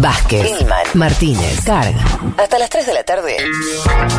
Vázquez, 0.00 0.66
Martínez, 0.94 1.64
Carga. 1.64 2.04
Hasta 2.36 2.58
las 2.58 2.68
3 2.68 2.86
de 2.86 2.94
la 2.94 3.02
tarde. 3.02 3.36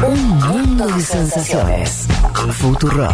Un 0.07 0.29
mundo 0.39 0.88
de 0.88 1.01
sensaciones. 1.01 2.07
Futuro. 2.53 3.07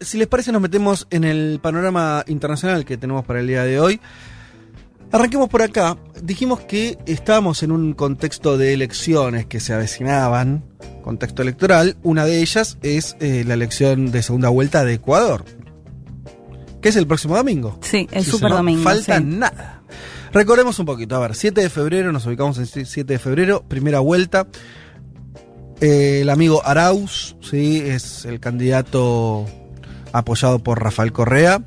Si 0.00 0.18
les 0.18 0.28
parece, 0.28 0.52
nos 0.52 0.60
metemos 0.60 1.06
en 1.10 1.24
el 1.24 1.60
panorama 1.62 2.24
internacional 2.26 2.84
que 2.84 2.96
tenemos 2.96 3.24
para 3.24 3.40
el 3.40 3.46
día 3.46 3.64
de 3.64 3.80
hoy. 3.80 4.00
Arranquemos 5.14 5.48
por 5.48 5.62
acá. 5.62 5.96
Dijimos 6.24 6.58
que 6.62 6.98
estábamos 7.06 7.62
en 7.62 7.70
un 7.70 7.92
contexto 7.92 8.58
de 8.58 8.72
elecciones 8.74 9.46
que 9.46 9.60
se 9.60 9.72
avecinaban, 9.72 10.64
contexto 11.04 11.40
electoral. 11.42 11.96
Una 12.02 12.24
de 12.24 12.40
ellas 12.40 12.78
es 12.82 13.16
eh, 13.20 13.44
la 13.46 13.54
elección 13.54 14.10
de 14.10 14.24
segunda 14.24 14.48
vuelta 14.48 14.84
de 14.84 14.94
Ecuador, 14.94 15.44
que 16.82 16.88
es 16.88 16.96
el 16.96 17.06
próximo 17.06 17.36
domingo. 17.36 17.78
Sí, 17.80 18.08
el 18.10 18.24
Sí, 18.24 18.32
super 18.32 18.50
no 18.50 18.56
domingo. 18.56 18.82
Falta 18.82 19.18
sí. 19.18 19.24
nada. 19.24 19.82
Recordemos 20.32 20.80
un 20.80 20.86
poquito. 20.86 21.14
A 21.14 21.20
ver, 21.20 21.36
7 21.36 21.60
de 21.60 21.70
febrero, 21.70 22.10
nos 22.10 22.26
ubicamos 22.26 22.58
en 22.58 22.66
7 22.66 23.04
de 23.04 23.18
febrero, 23.20 23.62
primera 23.68 24.00
vuelta. 24.00 24.48
Eh, 25.80 26.22
el 26.22 26.28
amigo 26.30 26.60
Arauz, 26.66 27.36
sí, 27.40 27.80
es 27.86 28.24
el 28.24 28.40
candidato 28.40 29.46
apoyado 30.12 30.58
por 30.58 30.82
Rafael 30.82 31.12
Correa. 31.12 31.62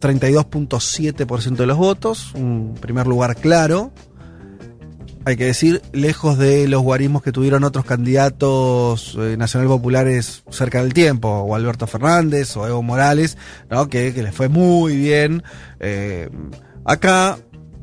32.7% 0.00 1.56
de 1.56 1.66
los 1.66 1.76
votos, 1.76 2.32
un 2.34 2.74
primer 2.80 3.06
lugar 3.06 3.36
claro. 3.36 3.92
Hay 5.24 5.36
que 5.36 5.44
decir, 5.44 5.82
lejos 5.92 6.38
de 6.38 6.68
los 6.68 6.82
guarismos 6.82 7.22
que 7.22 7.32
tuvieron 7.32 7.62
otros 7.64 7.84
candidatos 7.84 9.14
eh, 9.18 9.36
nacional 9.36 9.68
populares 9.68 10.42
cerca 10.48 10.82
del 10.82 10.94
tiempo, 10.94 11.28
o 11.28 11.54
Alberto 11.54 11.86
Fernández 11.86 12.56
o 12.56 12.66
Evo 12.66 12.82
Morales, 12.82 13.36
¿no? 13.68 13.88
que, 13.88 14.14
que 14.14 14.22
les 14.22 14.34
fue 14.34 14.48
muy 14.48 14.96
bien. 14.96 15.42
Eh, 15.80 16.30
acá 16.84 17.38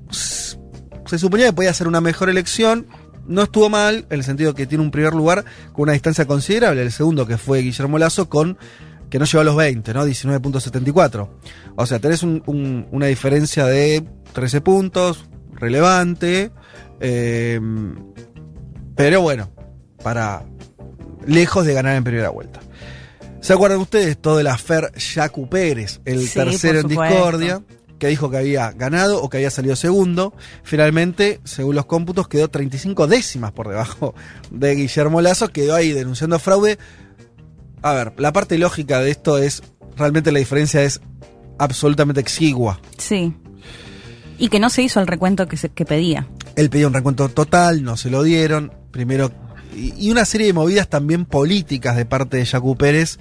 se 0.10 1.20
suponía 1.20 1.48
que 1.48 1.54
podía 1.54 1.74
ser 1.74 1.88
una 1.88 2.02
mejor 2.02 2.30
elección. 2.30 2.88
No 3.28 3.44
estuvo 3.44 3.70
mal, 3.70 4.06
en 4.10 4.20
el 4.20 4.24
sentido 4.24 4.54
que 4.54 4.66
tiene 4.66 4.84
un 4.84 4.92
primer 4.92 5.14
lugar 5.14 5.46
con 5.74 5.84
una 5.84 5.94
distancia 5.94 6.26
considerable. 6.26 6.82
El 6.82 6.92
segundo, 6.92 7.26
que 7.26 7.38
fue 7.38 7.62
Guillermo 7.62 7.98
Lazo, 7.98 8.30
con 8.30 8.58
que 9.10 9.20
no 9.20 9.26
llegó 9.26 9.42
a 9.42 9.44
los 9.44 9.56
20, 9.56 9.94
¿no? 9.94 10.06
19.74. 10.06 11.30
O 11.76 11.86
sea, 11.86 12.00
tenés 12.00 12.24
un- 12.24 12.42
un- 12.46 12.88
una 12.92 13.06
diferencia 13.08 13.66
de 13.66 14.04
13 14.34 14.62
puntos, 14.62 15.26
relevante. 15.54 16.52
eh, 17.02 17.60
pero 18.96 19.22
bueno, 19.22 19.50
para. 20.04 20.44
lejos 21.28 21.66
de 21.66 21.74
ganar 21.74 21.96
en 21.96 22.04
primera 22.04 22.30
vuelta. 22.30 22.60
¿Se 23.42 23.52
acuerdan 23.54 23.80
ustedes 23.80 24.18
todo 24.18 24.40
el 24.40 24.48
afer 24.48 24.92
Yacu 24.96 25.50
Pérez, 25.50 26.00
el 26.06 26.28
Sí, 26.28 26.34
tercero 26.36 26.80
en 26.82 26.88
discordia? 26.88 27.62
que 28.00 28.08
dijo 28.08 28.30
que 28.30 28.38
había 28.38 28.72
ganado 28.74 29.22
o 29.24 29.30
que 29.30 29.38
había 29.38 29.50
salido 29.50 29.76
segundo. 29.76 30.34
Finalmente, 30.64 31.40
según 31.46 31.76
los 31.76 31.86
cómputos, 31.86 32.28
quedó 32.28 32.48
35 32.50 33.08
décimas 33.08 33.52
por 33.54 33.68
debajo 33.70 34.14
de 34.52 34.76
Guillermo 34.76 35.22
Lazo, 35.22 35.48
quedó 35.50 35.76
ahí 35.76 35.92
denunciando 35.94 36.38
fraude. 36.40 36.78
A 37.86 37.94
ver, 37.94 38.14
la 38.18 38.34
parte 38.34 38.58
lógica 38.58 39.00
de 39.00 39.12
esto 39.12 39.38
es, 39.38 39.62
realmente 39.96 40.32
la 40.32 40.40
diferencia 40.40 40.82
es 40.82 41.02
absolutamente 41.60 42.20
exigua. 42.20 42.80
Sí. 42.98 43.32
Y 44.40 44.50
que 44.50 44.60
no 44.60 44.72
se 44.72 44.82
hizo 44.82 45.00
el 45.00 45.06
recuento 45.06 45.48
que, 45.48 45.56
se, 45.56 45.70
que 45.70 45.86
pedía. 45.86 46.28
Él 46.56 46.72
pedía 46.72 46.88
un 46.88 46.96
recuento 46.96 47.30
total, 47.30 47.84
no 47.84 47.96
se 47.96 48.10
lo 48.10 48.24
dieron. 48.24 48.74
Primero, 48.90 49.32
y, 49.76 50.10
una 50.10 50.26
serie 50.26 50.48
de 50.48 50.54
movidas 50.54 50.90
también 50.90 51.26
políticas 51.26 51.96
de 51.96 52.06
parte 52.06 52.38
de 52.38 52.46
Yacu 52.46 52.76
Pérez 52.76 53.20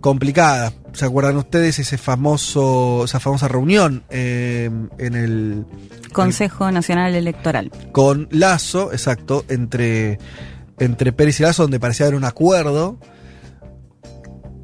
complicadas. 0.00 0.74
¿Se 0.92 1.04
acuerdan 1.04 1.36
ustedes 1.36 1.78
ese 1.78 1.96
famoso, 1.96 3.04
esa 3.04 3.20
famosa 3.20 3.46
reunión 3.46 4.02
eh, 4.10 4.68
en 4.98 5.14
el 5.14 5.64
Consejo 6.12 6.72
Nacional 6.72 7.14
Electoral. 7.14 7.70
con 7.92 8.26
Lazo, 8.32 8.90
exacto, 8.90 9.44
entre, 9.48 10.18
entre 10.80 11.12
Pérez 11.12 11.38
y 11.38 11.44
Lazo, 11.44 11.62
donde 11.62 11.78
parecía 11.78 12.06
haber 12.06 12.16
un 12.16 12.24
acuerdo. 12.24 12.98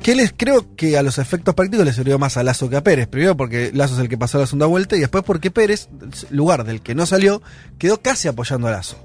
Que 0.02 0.14
les 0.14 0.32
creo 0.36 0.76
que 0.76 0.96
a 0.96 1.02
los 1.02 1.18
efectos 1.18 1.54
prácticos 1.54 1.84
le 1.84 1.92
sirvió 1.92 2.18
más 2.18 2.36
a 2.36 2.42
Lazo 2.42 2.68
que 2.68 2.76
a 2.76 2.84
Pérez. 2.84 3.08
Primero 3.08 3.36
porque 3.36 3.70
Lazo 3.74 3.94
es 3.94 4.00
el 4.00 4.08
que 4.08 4.18
pasó 4.18 4.38
la 4.38 4.46
segunda 4.46 4.66
vuelta 4.66 4.96
y 4.96 5.00
después 5.00 5.24
porque 5.24 5.50
Pérez, 5.50 5.88
lugar 6.30 6.64
del 6.64 6.80
que 6.80 6.94
no 6.94 7.06
salió, 7.06 7.42
quedó 7.78 8.00
casi 8.00 8.28
apoyando 8.28 8.68
a 8.68 8.72
Lazo. 8.72 8.96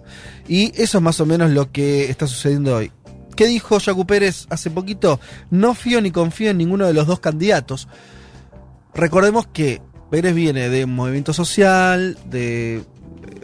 Y 0.48 0.72
eso 0.82 1.00
es 1.00 1.04
más 1.04 1.20
o 1.20 1.26
menos 1.26 1.52
lo 1.52 1.72
que 1.72 2.10
está 2.10 2.28
sucediendo 2.28 2.76
hoy. 2.76 2.92
¿Qué 3.36 3.48
dijo 3.48 3.80
Yacu 3.80 4.06
Pérez 4.06 4.46
hace 4.50 4.70
poquito? 4.70 5.20
No 5.50 5.74
fío 5.74 6.02
ni 6.02 6.12
confío 6.12 6.52
en 6.52 6.58
ninguno 6.58 6.86
de 6.86 6.94
los 6.94 7.08
dos 7.08 7.20
candidatos. 7.20 7.88
Recordemos 8.94 9.48
que 9.48 9.82
Pérez 10.12 10.36
viene 10.36 10.70
de 10.70 10.86
movimiento 10.86 11.34
social, 11.34 12.18
de 12.26 12.84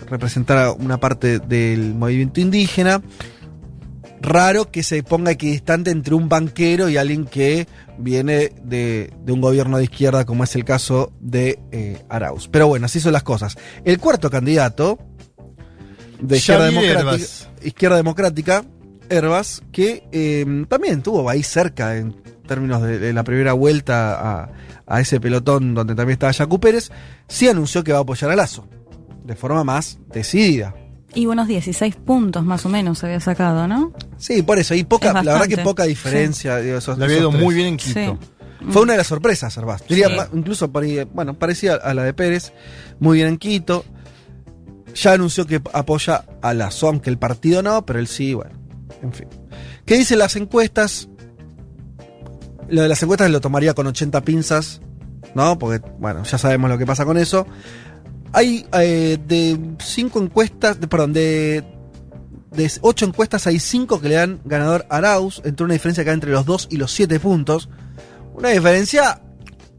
representar 0.10 0.58
a 0.58 0.72
una 0.74 1.00
parte 1.00 1.40
del 1.40 1.96
movimiento 1.96 2.42
indígena. 2.42 3.02
Raro 4.22 4.72
que 4.72 4.84
se 4.84 5.04
ponga 5.04 5.32
equidistante 5.32 5.92
entre 5.92 6.16
un 6.16 6.28
banquero 6.28 6.90
y 6.90 6.98
alguien 6.98 7.26
que 7.26 7.68
viene 7.98 8.52
de, 8.64 9.14
de 9.24 9.32
un 9.32 9.42
gobierno 9.42 9.78
de 9.78 9.84
izquierda, 9.84 10.26
como 10.26 10.44
es 10.44 10.56
el 10.56 10.66
caso 10.66 11.14
de 11.20 11.60
eh, 11.72 12.04
Arauz. 12.10 12.48
Pero 12.48 12.68
bueno, 12.68 12.88
así 12.88 13.00
son 13.00 13.14
las 13.14 13.24
cosas. 13.24 13.58
El 13.86 14.00
cuarto 14.00 14.30
candidato 14.30 14.98
de 16.20 16.38
izquierda 16.38 16.66
democrática, 16.66 17.00
Herbas. 17.02 17.50
izquierda 17.64 17.98
democrática, 17.98 18.66
Herbas, 19.10 19.62
que 19.72 20.08
eh, 20.12 20.66
también 20.68 20.98
estuvo 20.98 21.30
ahí 21.30 21.44
cerca 21.44 21.96
en 21.96 22.16
términos 22.48 22.82
de, 22.82 22.98
de 22.98 23.14
la 23.14 23.24
primera 23.24 23.54
vuelta 23.54 24.42
a, 24.42 24.50
a 24.88 25.02
ese 25.02 25.20
pelotón 25.20 25.76
donde 25.76 25.94
también 25.94 26.14
estaba 26.14 26.32
Yacu 26.32 26.60
Pérez, 26.60 26.90
sí 27.28 27.48
anunció 27.48 27.84
que 27.84 27.92
va 27.92 28.00
a 28.00 28.02
apoyar 28.02 28.32
a 28.32 28.36
Lazo, 28.36 28.68
de 29.24 29.36
forma 29.36 29.64
más 29.64 30.00
decidida. 30.12 30.74
Y 31.14 31.26
unos 31.26 31.48
16 31.48 31.96
puntos 31.96 32.44
más 32.46 32.66
o 32.66 32.70
menos 32.70 33.04
había 33.04 33.20
sacado, 33.20 33.68
¿no? 33.68 33.94
Sí, 34.18 34.42
por 34.44 34.60
eso, 34.60 34.76
y 34.76 34.84
poca, 34.84 35.08
Es 35.10 35.14
la 35.26 35.34
verdad 35.34 35.48
que 35.48 35.58
poca 35.60 35.84
diferencia. 35.86 36.58
digo, 36.58 36.78
esos- 36.78 36.98
Le 36.98 37.06
había 37.06 37.18
ido 37.20 37.30
tres. 37.30 37.42
muy 37.44 37.56
bien 37.56 37.68
en 37.68 37.78
Quito. 37.78 38.00
Sí. 38.60 38.70
Fue 38.70 38.82
una 38.82 38.94
de 38.94 38.98
las 38.98 39.08
sorpresas, 39.08 39.56
Herbás. 39.56 39.84
Diría, 39.88 40.08
Sí. 40.10 40.16
incluso 40.34 40.68
bueno, 40.68 41.34
parecía 41.36 41.76
a 41.76 41.94
la 41.94 42.04
de 42.04 42.14
Pérez, 42.14 42.52
muy 43.00 43.18
bien 43.18 43.30
en 43.30 43.38
Quito. 43.38 43.86
Ya 44.96 45.14
anunció 45.14 45.46
que 45.46 45.62
apoya 45.74 46.26
a 46.42 46.54
Lazo, 46.54 46.88
aunque 46.88 47.10
el 47.10 47.18
partido 47.20 47.62
no, 47.62 47.86
pero 47.86 48.00
él 48.00 48.08
sí, 48.08 48.34
bueno, 48.34 48.52
en 49.02 49.14
fin. 49.14 49.28
¿Qué 49.86 49.96
dicen 49.98 50.18
las 50.20 50.36
encuestas? 50.36 51.08
Lo 52.68 52.82
de 52.82 52.90
las 52.90 53.02
encuestas 53.02 53.30
lo 53.32 53.40
tomaría 53.40 53.74
con 53.74 53.88
80 53.88 54.22
pinzas, 54.22 54.82
¿no? 55.36 55.58
Porque, 55.58 55.86
bueno, 56.00 56.24
ya 56.24 56.38
sabemos 56.38 56.70
lo 56.70 56.78
que 56.78 56.86
pasa 56.86 57.06
con 57.06 57.18
eso. 57.18 57.46
Hay 58.38 58.68
eh, 58.74 59.18
de 59.28 59.60
cinco 59.80 60.22
encuestas, 60.22 60.80
de- 60.80 60.88
perdón, 60.88 61.12
de, 61.14 61.64
de 62.52 62.72
ocho 62.82 63.06
encuestas 63.06 63.48
hay 63.48 63.58
cinco 63.60 64.00
que 64.00 64.10
le 64.10 64.16
dan 64.16 64.40
ganador 64.46 64.86
a 64.90 64.98
Arauz, 64.98 65.42
entre 65.44 65.64
una 65.66 65.74
diferencia 65.74 66.04
que 66.04 66.12
hay 66.12 66.14
entre 66.14 66.30
los 66.32 66.46
2 66.46 66.68
y 66.70 66.78
los 66.78 66.92
7 66.92 67.20
puntos. 67.20 67.68
Una 68.36 68.50
diferencia 68.50 69.22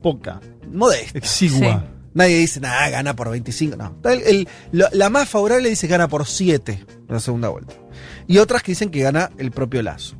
Poca. 0.02 0.40
modesta. 0.72 1.16
Exigua. 1.16 1.84
Nadie 2.14 2.38
dice, 2.38 2.58
nada, 2.58 2.88
gana 2.90 3.14
por 3.14 3.30
25. 3.30 3.76
No. 3.76 3.96
El- 4.04 4.22
el- 4.22 4.48
lo- 4.72 4.88
la 4.92 5.08
más 5.08 5.28
favorable 5.28 5.68
dice 5.68 5.86
que 5.86 5.92
gana 5.92 6.08
por 6.08 6.26
7 6.26 6.84
en 6.88 7.06
la 7.14 7.20
segunda 7.20 7.48
vuelta. 7.50 7.74
Y 8.26 8.38
otras 8.38 8.62
que 8.64 8.72
dicen 8.72 8.90
que 8.90 9.00
gana 9.02 9.30
el 9.38 9.52
propio 9.52 9.82
Lazo. 9.82 10.16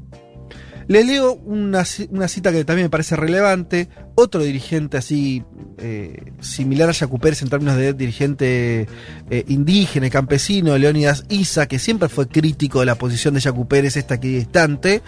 Les 0.86 1.04
leo 1.04 1.34
una, 1.34 1.84
una 2.10 2.28
cita 2.28 2.52
que 2.52 2.64
también 2.64 2.86
me 2.86 2.90
parece 2.90 3.16
relevante. 3.16 3.88
Otro 4.14 4.42
dirigente 4.42 4.96
así, 4.96 5.44
eh, 5.78 6.32
similar 6.40 6.88
a 6.88 6.92
Yacu 6.92 7.18
Pérez 7.18 7.42
en 7.42 7.48
términos 7.48 7.76
de 7.76 7.92
dirigente 7.94 8.86
eh, 9.30 9.44
indígena 9.48 10.06
y 10.06 10.10
campesino, 10.10 10.76
Leónidas 10.78 11.24
Isa, 11.28 11.66
que 11.66 11.78
siempre 11.78 12.08
fue 12.08 12.28
crítico 12.28 12.80
de 12.80 12.86
la 12.86 12.94
posición 12.96 13.34
de 13.34 13.40
Yacu 13.40 13.66
Pérez, 13.68 13.96
esta 13.96 14.14
equidistante. 14.14 15.02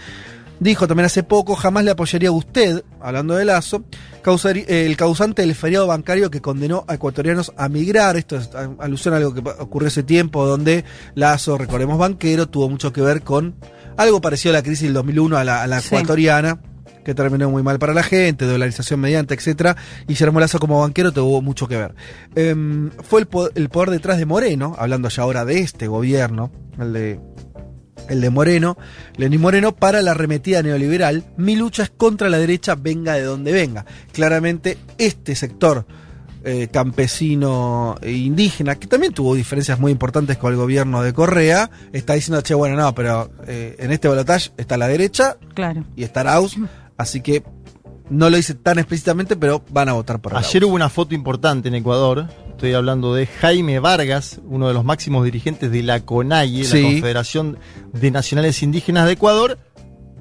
Dijo 0.58 0.86
también 0.86 1.06
hace 1.06 1.22
poco, 1.22 1.54
jamás 1.56 1.84
le 1.84 1.90
apoyaría 1.92 2.28
a 2.28 2.32
usted, 2.32 2.84
hablando 3.00 3.34
de 3.34 3.46
Lazo, 3.46 3.82
causari- 4.22 4.66
eh, 4.68 4.84
el 4.84 4.94
causante 4.94 5.40
del 5.40 5.54
feriado 5.54 5.86
bancario 5.86 6.30
que 6.30 6.42
condenó 6.42 6.84
a 6.86 6.94
ecuatorianos 6.96 7.50
a 7.56 7.70
migrar. 7.70 8.18
Esto 8.18 8.36
es 8.36 8.50
a- 8.54 8.68
alusión 8.78 9.14
a 9.14 9.16
algo 9.16 9.32
que 9.32 9.40
ocurrió 9.40 9.88
hace 9.88 10.02
tiempo, 10.02 10.44
donde 10.46 10.84
Lazo, 11.14 11.56
recordemos 11.56 11.96
banquero, 11.98 12.46
tuvo 12.48 12.68
mucho 12.68 12.92
que 12.92 13.00
ver 13.00 13.22
con 13.22 13.54
algo 13.96 14.20
parecido 14.20 14.54
a 14.54 14.58
la 14.58 14.62
crisis 14.62 14.82
del 14.84 14.92
2001, 14.92 15.38
a 15.38 15.44
la, 15.44 15.62
a 15.62 15.66
la 15.66 15.80
Sí. 15.80 15.86
ecuatoriana, 15.94 16.60
que 17.04 17.14
terminó 17.14 17.50
muy 17.50 17.62
mal 17.62 17.78
para 17.78 17.94
la 17.94 18.02
gente, 18.02 18.44
dolarización 18.46 19.00
mediante, 19.00 19.34
etcétera. 19.34 19.76
Y 20.04 20.08
Guillermo 20.14 20.40
Lazo 20.40 20.58
como 20.58 20.80
banquero 20.80 21.12
tuvo 21.12 21.40
mucho 21.42 21.66
que 21.68 21.76
ver. 21.76 21.94
Em, 22.34 22.90
fue 23.02 23.20
el, 23.20 23.26
po- 23.26 23.50
el 23.54 23.68
poder 23.68 23.90
detrás 23.90 24.18
de 24.18 24.26
Moreno, 24.26 24.74
hablando 24.78 25.08
ya 25.08 25.22
ahora 25.22 25.44
de 25.44 25.60
este 25.60 25.86
gobierno, 25.88 26.50
el 26.78 26.92
de 26.92 27.20
el 28.08 28.20
de 28.22 28.30
Moreno, 28.30 28.76
Lenín 29.18 29.40
Moreno, 29.40 29.76
para 29.76 30.02
la 30.02 30.12
arremetida 30.12 30.62
neoliberal. 30.62 31.22
Mi 31.36 31.54
lucha 31.54 31.82
es 31.84 31.90
contra 31.90 32.28
la 32.28 32.38
derecha, 32.38 32.74
venga 32.74 33.12
de 33.14 33.22
donde 33.22 33.52
venga. 33.52 33.84
Claramente, 34.12 34.78
este 34.98 35.36
sector 35.36 35.86
eh, 36.42 36.68
campesino 36.72 37.96
e 38.02 38.12
indígena, 38.12 38.76
que 38.76 38.86
también 38.86 39.12
tuvo 39.12 39.34
diferencias 39.34 39.78
muy 39.78 39.92
importantes 39.92 40.38
con 40.38 40.50
el 40.52 40.56
gobierno 40.58 41.02
de 41.02 41.12
Correa, 41.12 41.70
está 41.92 42.14
diciendo, 42.14 42.40
che, 42.42 42.54
bueno, 42.54 42.76
no, 42.76 42.94
pero 42.94 43.30
eh, 43.46 43.76
en 43.78 43.92
este 43.92 44.08
balotaje 44.08 44.50
está 44.56 44.76
la 44.76 44.88
derecha 44.88 45.36
Claro. 45.54 45.84
y 45.94 46.02
está 46.02 46.20
Arauz, 46.20 46.56
así 47.00 47.20
que 47.20 47.42
no 48.08 48.28
lo 48.28 48.36
dice 48.36 48.54
tan 48.54 48.78
explícitamente, 48.78 49.36
pero 49.36 49.62
van 49.70 49.88
a 49.88 49.92
votar 49.92 50.20
por 50.20 50.32
Arauz. 50.32 50.48
Ayer 50.48 50.64
hubo 50.64 50.74
una 50.74 50.88
foto 50.88 51.14
importante 51.14 51.68
en 51.68 51.76
Ecuador. 51.76 52.26
Estoy 52.50 52.74
hablando 52.74 53.14
de 53.14 53.26
Jaime 53.26 53.78
Vargas, 53.78 54.40
uno 54.44 54.68
de 54.68 54.74
los 54.74 54.84
máximos 54.84 55.24
dirigentes 55.24 55.70
de 55.70 55.82
la 55.82 56.00
CONAIE, 56.00 56.64
Sí. 56.64 56.82
la 56.82 56.88
Confederación 56.88 57.58
de 57.92 58.10
Nacionales 58.10 58.62
Indígenas 58.62 59.06
de 59.06 59.12
Ecuador, 59.12 59.58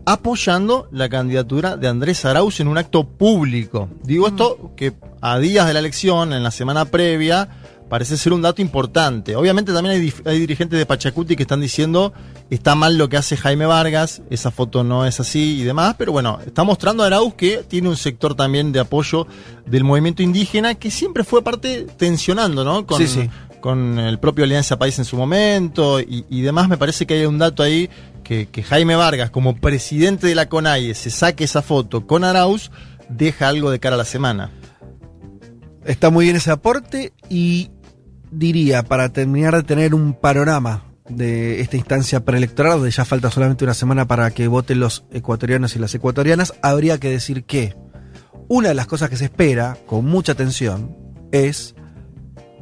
apoyando 0.05 0.87
la 0.91 1.09
candidatura 1.09 1.77
de 1.77 1.87
Andrés 1.87 2.23
Arauz 2.25 2.59
en 2.59 2.67
un 2.67 2.77
acto 2.77 3.03
público. 3.07 3.89
Digo 4.03 4.27
esto 4.27 4.71
que 4.75 4.93
a 5.21 5.37
días 5.39 5.67
de 5.67 5.73
la 5.73 5.79
elección, 5.79 6.31
en 6.33 6.43
la 6.43 6.51
semana 6.51 6.85
previa, 6.85 7.49
parece 7.89 8.17
ser 8.17 8.33
un 8.33 8.41
dato 8.41 8.61
importante. 8.61 9.35
Obviamente 9.35 9.73
también 9.73 10.13
hay, 10.25 10.39
dirigentes 10.39 10.77
de 10.77 10.85
Pachacuti 10.85 11.35
que 11.35 11.43
están 11.43 11.59
diciendo 11.59 12.13
está 12.49 12.75
mal 12.75 12.97
lo 12.97 13.09
que 13.09 13.17
hace 13.17 13.35
Jaime 13.35 13.65
Vargas, 13.65 14.21
esa 14.29 14.51
foto 14.51 14.83
no 14.83 15.05
es 15.05 15.19
así 15.19 15.59
y 15.59 15.63
demás, 15.63 15.95
pero 15.97 16.11
bueno, 16.11 16.39
está 16.45 16.63
mostrando 16.63 17.03
a 17.03 17.07
Arauz 17.07 17.33
que 17.33 17.63
tiene 17.67 17.89
un 17.89 17.97
sector 17.97 18.35
también 18.35 18.71
de 18.71 18.79
apoyo 18.79 19.27
del 19.65 19.83
movimiento 19.83 20.23
indígena 20.23 20.75
que 20.75 20.91
siempre 20.91 21.23
fue 21.23 21.43
parte 21.43 21.87
tensionando, 21.97 22.63
¿no? 22.63 22.85
Con, 22.85 22.99
Sí, 22.99 23.07
sí. 23.07 23.29
con 23.59 23.99
el 23.99 24.19
propio 24.19 24.45
Alianza 24.45 24.77
País 24.77 24.97
en 24.99 25.05
su 25.05 25.17
momento 25.17 25.99
y, 25.99 26.25
y 26.29 26.41
demás, 26.41 26.69
me 26.69 26.77
parece 26.77 27.05
que 27.05 27.15
hay 27.15 27.25
un 27.25 27.37
dato 27.37 27.63
ahí 27.63 27.89
que, 28.23 28.47
que 28.47 28.61
Jaime 28.61 28.95
Vargas, 28.95 29.31
como 29.31 29.55
presidente 29.55 30.27
de 30.27 30.35
la 30.35 30.47
CONAIE, 30.47 30.93
se 30.93 31.09
saque 31.09 31.43
esa 31.43 31.61
foto 31.61 32.05
con 32.05 32.23
Arauz, 32.23 32.71
deja 33.09 33.47
algo 33.47 33.71
de 33.71 33.79
cara 33.79 33.95
a 33.95 33.97
la 33.97 34.05
semana. 34.05 34.51
Está 35.85 36.09
muy 36.09 36.25
bien 36.25 36.35
ese 36.35 36.51
aporte 36.51 37.13
y 37.29 37.71
diría, 38.31 38.83
para 38.83 39.09
terminar 39.09 39.55
de 39.55 39.63
tener 39.63 39.93
un 39.93 40.13
panorama 40.13 40.85
de 41.09 41.61
esta 41.61 41.77
instancia 41.77 42.23
preelectoral, 42.23 42.73
donde 42.73 42.91
ya 42.91 43.05
falta 43.05 43.31
solamente 43.31 43.63
una 43.63 43.73
semana 43.73 44.07
para 44.07 44.31
que 44.31 44.47
voten 44.47 44.79
los 44.79 45.05
ecuatorianos 45.11 45.75
y 45.75 45.79
las 45.79 45.93
ecuatorianas, 45.95 46.53
habría 46.61 46.99
que 46.99 47.09
decir 47.09 47.43
que 47.45 47.75
una 48.47 48.69
de 48.69 48.75
las 48.75 48.87
cosas 48.87 49.09
que 49.09 49.17
se 49.17 49.25
espera 49.25 49.77
con 49.85 50.05
mucha 50.05 50.33
atención 50.33 50.95
es 51.31 51.75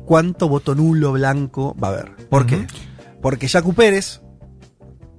cuánto 0.06 0.48
voto 0.48 0.76
nulo 0.76 1.14
blanco 1.14 1.76
va 1.82 1.90
a 1.90 1.92
haber. 1.92 2.16
¿Por 2.30 2.46
qué? 2.46 2.68
Porque 3.22 3.48
Jacu 3.48 3.74
Pérez, 3.74 4.22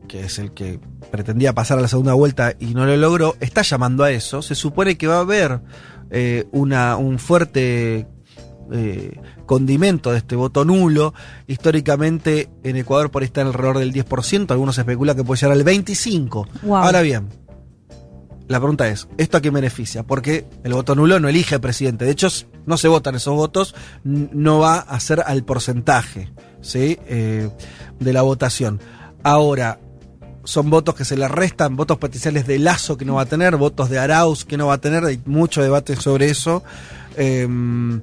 que 0.08 0.24
es 0.24 0.38
el 0.38 0.52
que 0.52 0.80
pretendía 1.10 1.54
pasar 1.54 1.78
a 1.78 1.82
la 1.82 1.88
segunda 1.88 2.14
vuelta 2.14 2.54
y 2.58 2.74
no 2.74 2.86
lo 2.86 2.96
logró, 2.96 3.36
está 3.40 3.62
llamando 3.62 4.04
a 4.04 4.10
eso. 4.10 4.42
Se 4.42 4.54
supone 4.54 4.96
que 4.96 5.06
va 5.06 5.16
a 5.16 5.20
haber 5.20 5.60
eh, 6.10 6.46
una, 6.52 6.96
un 6.96 7.18
fuerte 7.18 8.06
eh, 8.72 9.20
condimento 9.46 10.12
de 10.12 10.18
este 10.18 10.36
voto 10.36 10.64
nulo. 10.64 11.14
Históricamente 11.46 12.48
en 12.62 12.76
Ecuador 12.76 13.10
por 13.10 13.22
ahí 13.22 13.26
está 13.26 13.42
alrededor 13.42 13.78
del 13.78 13.92
10%, 13.92 14.50
algunos 14.50 14.78
especulan 14.78 15.16
que 15.16 15.24
puede 15.24 15.40
llegar 15.40 15.56
al 15.56 15.64
25%. 15.64 16.46
Wow. 16.62 16.76
Ahora 16.76 17.00
bien, 17.02 17.28
la 18.48 18.58
pregunta 18.58 18.88
es, 18.88 19.08
¿esto 19.18 19.36
a 19.36 19.40
qué 19.42 19.50
beneficia? 19.50 20.04
Porque 20.04 20.46
el 20.64 20.72
voto 20.72 20.94
nulo 20.94 21.20
no 21.20 21.28
elige 21.28 21.58
presidente. 21.58 22.06
De 22.06 22.10
hecho, 22.10 22.28
no 22.64 22.78
se 22.78 22.88
votan 22.88 23.14
esos 23.14 23.34
votos, 23.34 23.74
no 24.04 24.58
va 24.58 24.78
a 24.78 24.98
ser 25.00 25.22
al 25.26 25.44
porcentaje 25.44 26.30
¿sí? 26.62 26.98
Eh, 27.06 27.50
de 28.00 28.12
la 28.12 28.22
votación. 28.22 28.80
Ahora, 29.22 29.80
son 30.44 30.70
votos 30.70 30.94
que 30.94 31.04
se 31.04 31.16
le 31.16 31.28
restan, 31.28 31.76
votos 31.76 31.98
potenciales 31.98 32.46
de 32.46 32.58
Lazo 32.58 32.96
que 32.96 33.04
no 33.04 33.16
va 33.16 33.22
a 33.22 33.26
tener, 33.26 33.56
votos 33.56 33.90
de 33.90 33.98
Arauz 33.98 34.46
que 34.46 34.56
no 34.56 34.68
va 34.68 34.74
a 34.74 34.80
tener, 34.80 35.04
hay 35.04 35.20
mucho 35.26 35.62
debate 35.62 35.94
sobre 35.96 36.30
eso. 36.30 36.62
Em, 37.16 38.00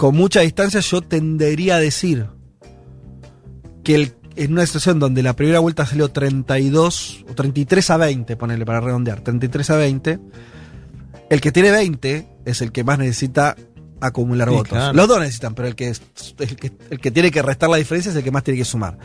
con 0.00 0.16
mucha 0.16 0.40
distancia 0.40 0.80
yo 0.80 1.02
tendería 1.02 1.76
a 1.76 1.78
decir 1.78 2.26
que 3.84 3.94
el- 3.96 4.14
en 4.34 4.52
una 4.52 4.64
situación 4.64 4.98
donde 4.98 5.22
la 5.22 5.36
primera 5.36 5.58
vuelta 5.58 5.84
salió 5.84 6.08
32 6.08 7.26
o 7.28 7.34
33 7.34 7.90
a 7.90 7.98
20, 7.98 8.34
ponele 8.38 8.64
para 8.64 8.80
redondear, 8.80 9.20
33 9.20 9.68
a 9.68 9.76
20, 9.76 10.18
el 11.28 11.40
que 11.42 11.52
tiene 11.52 11.70
20 11.70 12.26
es 12.46 12.62
el 12.62 12.72
que 12.72 12.82
más 12.82 12.98
necesita 12.98 13.56
acumular 14.00 14.48
Sí, 14.48 14.54
votos. 14.54 14.70
claro. 14.70 14.94
Los 14.94 15.06
dos 15.06 15.20
necesitan, 15.20 15.54
pero 15.54 15.68
el 15.68 15.74
que, 15.74 15.90
es- 15.90 16.00
el, 16.38 16.56
que, 16.56 16.72
el 16.88 16.98
que 16.98 17.10
tiene 17.10 17.30
que 17.30 17.42
restar 17.42 17.68
la 17.68 17.76
diferencia 17.76 18.08
es 18.08 18.16
el 18.16 18.24
que 18.24 18.30
más 18.30 18.42
tiene 18.42 18.56
que 18.58 18.64
sumar. 18.64 18.96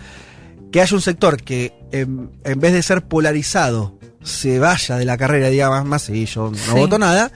Que 0.72 0.80
haya 0.80 0.96
un 0.96 1.02
sector 1.02 1.44
que 1.44 1.74
en, 1.92 2.32
en 2.46 2.60
vez 2.62 2.72
de 2.72 2.82
ser 2.82 3.06
polarizado 3.06 4.00
se 4.24 4.60
vaya 4.60 4.96
de 4.96 5.04
la 5.04 5.18
carrera 5.18 5.50
y 5.50 5.52
diga 5.52 5.70
más, 5.70 5.84
más 5.84 6.04
sí, 6.04 6.26
yo 6.26 6.52
no 6.52 6.56
Sí. 6.58 6.72
voto 6.72 6.98
nada, 6.98 7.34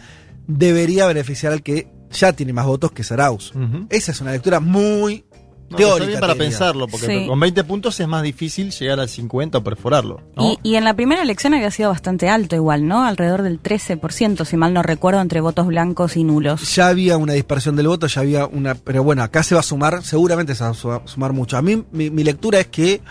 debería 0.48 1.08
beneficiar 1.08 1.52
al 1.52 1.62
que 1.62 1.99
ya 2.12 2.34
tiene 2.34 2.54
más 2.54 2.66
votos 2.66 2.92
que 2.92 3.04
Saraus. 3.04 3.54
Esa 3.90 4.12
es 4.12 4.22
una 4.22 4.32
lectura 4.32 4.60
muy 4.60 5.26
No, 5.70 5.78
teórica. 5.78 5.96
está 5.98 6.08
bien 6.08 6.20
para 6.20 6.36
pensarlo, 6.36 6.88
porque 6.88 7.06
Sí. 7.06 7.28
con 7.28 7.40
20 7.40 7.64
puntos 7.64 8.00
es 8.00 8.08
más 8.08 8.24
difícil 8.24 8.72
llegar 8.72 9.00
al 9.00 9.08
50 9.08 9.60
o 9.60 9.64
perforarlo. 9.64 10.20
¿no? 10.36 10.58
Y, 10.64 10.72
y 10.72 10.76
en 10.76 10.84
la 10.84 10.96
primera 10.96 11.22
elección 11.22 11.54
había 11.54 11.70
sido 11.70 11.90
bastante 11.90 12.28
alto 12.28 12.56
igual, 12.56 12.88
¿no? 12.88 13.04
Alrededor 13.06 13.44
del 13.44 13.62
13%, 13.62 14.46
si 14.46 14.58
mal 14.58 14.74
no 14.74 14.82
recuerdo, 14.82 15.22
entre 15.22 15.42
votos 15.42 15.68
blancos 15.68 16.18
y 16.18 16.24
nulos. 16.24 16.74
Ya 16.76 16.88
había 16.88 17.18
una 17.18 17.34
dispersión 17.34 17.76
del 17.76 17.88
voto, 17.88 18.08
ya 18.08 18.22
había 18.22 18.48
una. 18.48 18.74
Pero 18.76 19.04
bueno, 19.04 19.22
acá 19.22 19.44
se 19.44 19.54
va 19.54 19.60
a 19.62 19.64
sumar, 19.64 20.04
seguramente 20.04 20.56
se 20.56 20.64
va 20.64 20.72
a 20.72 20.74
su- 20.74 21.02
sumar 21.06 21.34
mucho. 21.34 21.56
A 21.58 21.62
mí, 21.62 21.84
mi, 21.92 22.10
mi 22.10 22.24
lectura 22.24 22.60
es 22.60 22.68
que 22.68 23.02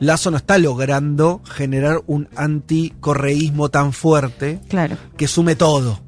Lazo 0.00 0.30
no 0.32 0.36
está 0.36 0.58
logrando 0.58 1.40
generar 1.44 2.00
un 2.06 2.28
anticorreísmo 2.36 3.68
tan 3.68 3.92
fuerte 3.92 4.60
Claro. 4.68 4.96
que 5.16 5.28
sume 5.28 5.54
todo. 5.56 6.00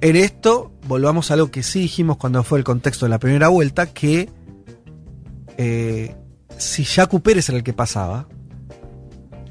En 0.00 0.16
esto, 0.16 0.72
volvamos 0.86 1.30
a 1.30 1.34
algo 1.34 1.50
que 1.50 1.62
sí 1.62 1.80
dijimos 1.80 2.16
cuando 2.18 2.42
fue 2.44 2.58
el 2.58 2.64
contexto 2.64 3.06
de 3.06 3.10
la 3.10 3.18
primera 3.18 3.48
vuelta, 3.48 3.86
que 3.86 4.28
eh, 5.56 6.14
si 6.58 6.84
Jacu 6.84 7.20
Pérez 7.20 7.48
era 7.48 7.58
el 7.58 7.64
que 7.64 7.72
pasaba, 7.72 8.26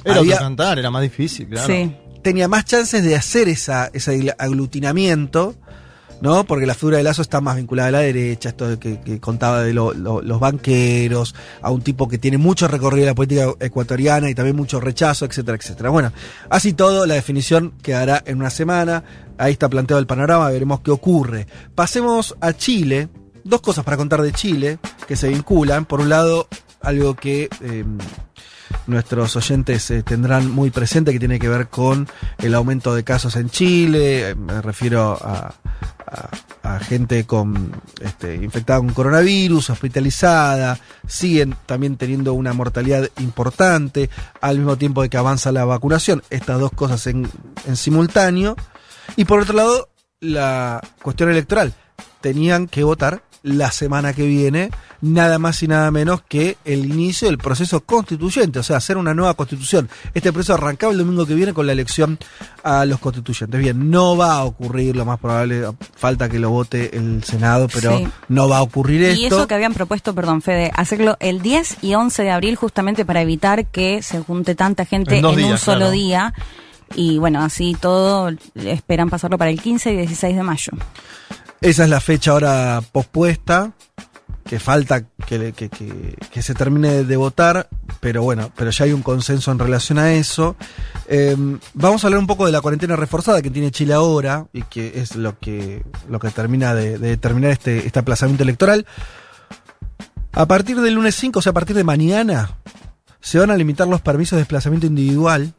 Era 0.06 0.18
había- 0.20 0.36
otro 0.36 0.46
cantar, 0.46 0.80
era 0.80 0.92
más 0.92 1.02
difícil, 1.02 1.48
claro. 1.48 1.68
Sí. 1.68 1.96
tenía 2.22 2.48
más 2.48 2.66
chances 2.66 3.04
de 3.04 3.16
hacer 3.16 3.50
esa, 3.50 3.90
ese 3.94 4.34
aglutinamiento, 4.38 5.56
¿no? 6.22 6.46
Porque 6.46 6.66
la 6.66 6.74
figura 6.74 6.98
de 6.98 7.04
Lazo 7.04 7.22
está 7.22 7.42
más 7.42 7.58
vinculada 7.58 7.90
a 7.90 7.92
la 7.92 8.00
derecha, 8.00 8.50
esto 8.50 8.80
que, 8.80 9.02
que 9.02 9.20
contaba 9.20 9.62
de 9.62 9.74
lo- 9.74 9.94
lo- 9.94 10.22
los 10.22 10.40
banqueros, 10.40 11.36
a 11.62 11.70
un 11.72 11.82
tipo 11.82 12.08
que 12.08 12.18
tiene 12.18 12.38
mucho 12.38 12.68
recorrido 12.70 13.04
en 13.04 13.08
la 13.08 13.16
política 13.16 13.48
ecuatoriana 13.60 14.30
y 14.30 14.36
también 14.36 14.56
mucho 14.56 14.80
rechazo, 14.80 15.26
etcétera, 15.26 15.58
etcétera. 15.58 15.90
Bueno, 15.90 16.14
así 16.50 16.72
todo, 16.74 17.06
la 17.06 17.16
definición 17.16 17.74
quedará 17.82 18.22
en 18.26 18.38
una 18.38 18.50
semana. 18.52 19.04
Ahí 19.38 19.54
está 19.54 19.70
planteado 19.70 20.00
el 20.00 20.08
panorama, 20.08 20.50
veremos 20.50 20.82
qué 20.82 20.92
ocurre. 20.92 21.48
Pasemos 21.76 22.36
a 22.42 22.54
Chile. 22.54 23.10
Dos 23.44 23.60
cosas 23.62 23.84
para 23.84 23.98
contar 23.98 24.22
de 24.22 24.32
Chile 24.32 24.80
que 25.08 25.16
se 25.16 25.28
vinculan. 25.28 25.86
Por 25.86 26.00
un 26.00 26.08
lado, 26.10 26.48
algo 26.82 27.14
que 27.16 27.50
eh, 27.62 27.84
nuestros 28.88 29.36
oyentes 29.36 29.90
eh, 29.92 30.02
tendrán 30.04 30.50
muy 30.50 30.70
presente 30.72 31.12
que 31.12 31.20
tiene 31.20 31.40
que 31.40 31.50
ver 31.50 31.68
con 31.68 32.08
el 32.38 32.54
aumento 32.56 32.96
de 32.96 33.04
casos 33.04 33.36
en 33.36 33.50
Chile. 33.50 34.30
Eh, 34.30 34.36
Me 34.36 34.62
refiero 34.62 35.18
a, 35.22 35.54
a- 36.08 36.30
a 36.64 36.80
gente 36.80 37.26
con 37.26 37.74
este, 38.00 38.36
infectada 38.36 38.80
con 38.80 38.94
coronavirus, 38.94 39.72
hospitalizada. 39.72 40.80
Siguen 41.06 41.56
también 41.66 41.98
teniendo 41.98 42.34
una 42.34 42.54
mortalidad 42.54 43.10
importante 43.20 44.10
al 44.40 44.60
mismo 44.60 44.78
tiempo 44.78 45.02
de 45.02 45.10
que 45.10 45.18
avanza 45.18 45.52
la 45.52 45.66
vacunación. 45.66 46.24
Estas 46.30 46.60
dos 46.62 46.72
cosas 46.72 47.06
en, 47.08 47.30
en 47.68 47.76
simultáneo. 47.76 48.56
Y 49.16 49.26
por 49.26 49.40
otro 49.42 49.56
lado, 49.56 49.90
la 50.20 50.82
cuestión 51.02 51.30
electoral. 51.30 51.74
Tenían 52.22 52.68
que 52.68 52.84
votar 52.84 53.22
la 53.44 53.72
semana 53.72 54.14
que 54.14 54.26
viene, 54.26 54.72
nada 55.02 55.38
más 55.38 55.62
y 55.64 55.68
nada 55.68 55.92
menos 55.92 56.22
que 56.22 56.56
el 56.64 56.86
inicio 56.86 57.28
del 57.28 57.38
proceso 57.38 57.82
constituyente, 57.82 58.60
o 58.60 58.64
sea, 58.64 58.78
hacer 58.78 58.96
una 58.96 59.14
nueva 59.14 59.34
constitución. 59.34 59.90
Este 60.14 60.32
proceso 60.32 60.54
arrancaba 60.54 60.94
el 60.94 61.00
domingo 61.00 61.26
que 61.26 61.34
viene 61.36 61.54
con 61.54 61.66
la 61.68 61.74
elección 61.74 62.18
a 62.64 62.86
los 62.86 63.00
constituyentes. 63.00 63.60
Bien, 63.60 63.92
no 63.92 64.16
va 64.16 64.36
a 64.36 64.46
ocurrir, 64.46 64.96
lo 64.96 65.04
más 65.04 65.20
probable, 65.20 65.64
falta 65.94 66.30
que 66.30 66.40
lo 66.40 66.52
vote 66.52 66.96
el 66.96 67.22
Senado, 67.26 67.68
pero 67.68 67.98
Sí. 67.98 68.08
no 68.30 68.48
va 68.48 68.60
a 68.60 68.62
ocurrir 68.62 69.04
esto. 69.04 69.20
Y 69.22 69.26
eso 69.26 69.46
que 69.46 69.56
habían 69.56 69.74
propuesto, 69.74 70.16
perdón, 70.16 70.42
Fede, 70.42 70.72
hacerlo 70.74 71.18
el 71.20 71.42
10 71.42 71.80
y 71.82 71.96
11 71.96 72.24
de 72.24 72.32
abril 72.32 72.56
justamente 72.56 73.04
para 73.04 73.22
evitar 73.22 73.66
que 73.66 74.02
se 74.02 74.22
junte 74.22 74.56
tanta 74.56 74.86
gente 74.86 75.18
En 75.18 75.26
un 75.26 75.58
solo 75.58 75.78
claro. 75.80 75.92
día. 75.92 76.34
Y 76.96 77.18
bueno, 77.18 77.42
así 77.44 77.76
todo 77.80 78.30
esperan 78.56 79.10
pasarlo 79.10 79.38
para 79.38 79.52
el 79.52 79.62
15 79.62 79.94
y 79.94 79.98
16 79.98 80.36
de 80.36 80.44
mayo. 80.44 80.72
Esa 81.62 81.84
es 81.86 81.90
la 81.90 82.02
fecha 82.02 82.32
ahora 82.32 82.82
pospuesta, 82.92 83.72
que 84.46 84.60
falta 84.60 85.06
que, 85.26 85.54
que- 85.54 85.70
que- 85.70 86.42
se 86.42 86.54
termine 86.54 87.06
de 87.06 87.16
votar, 87.16 87.70
pero 88.02 88.22
bueno, 88.24 88.52
pero 88.58 88.70
ya 88.70 88.84
hay 88.84 88.92
un 88.92 89.02
consenso 89.02 89.50
en 89.52 89.60
relación 89.60 89.98
a 89.98 90.12
eso. 90.14 90.58
Eh, 91.08 91.38
vamos 91.74 92.04
a 92.04 92.08
hablar 92.08 92.20
un 92.20 92.28
poco 92.28 92.46
de 92.46 92.52
la 92.52 92.60
cuarentena 92.60 92.98
reforzada 92.98 93.42
que 93.42 93.50
tiene 93.50 93.72
Chile 93.72 93.94
ahora 93.94 94.48
y 94.52 94.64
que 94.64 95.00
es 95.00 95.16
lo 95.16 95.40
que, 95.40 95.84
lo 96.10 96.20
que 96.20 96.30
termina 96.32 96.74
de, 96.76 96.98
de 96.98 97.08
determinar 97.10 97.52
este, 97.52 97.86
este 97.88 98.00
aplazamiento 98.00 98.44
electoral. 98.44 98.86
A 100.34 100.46
partir 100.48 100.82
del 100.82 100.96
lunes 100.96 101.16
5, 101.16 101.40
o 101.40 101.42
sea, 101.42 101.52
a 101.52 101.54
partir 101.54 101.76
de 101.76 101.84
mañana, 101.86 102.58
se 103.22 103.40
van 103.40 103.52
a 103.52 103.56
limitar 103.56 103.88
los 103.88 104.02
permisos 104.02 104.32
de 104.36 104.42
desplazamiento 104.42 104.88
individual. 104.88 105.54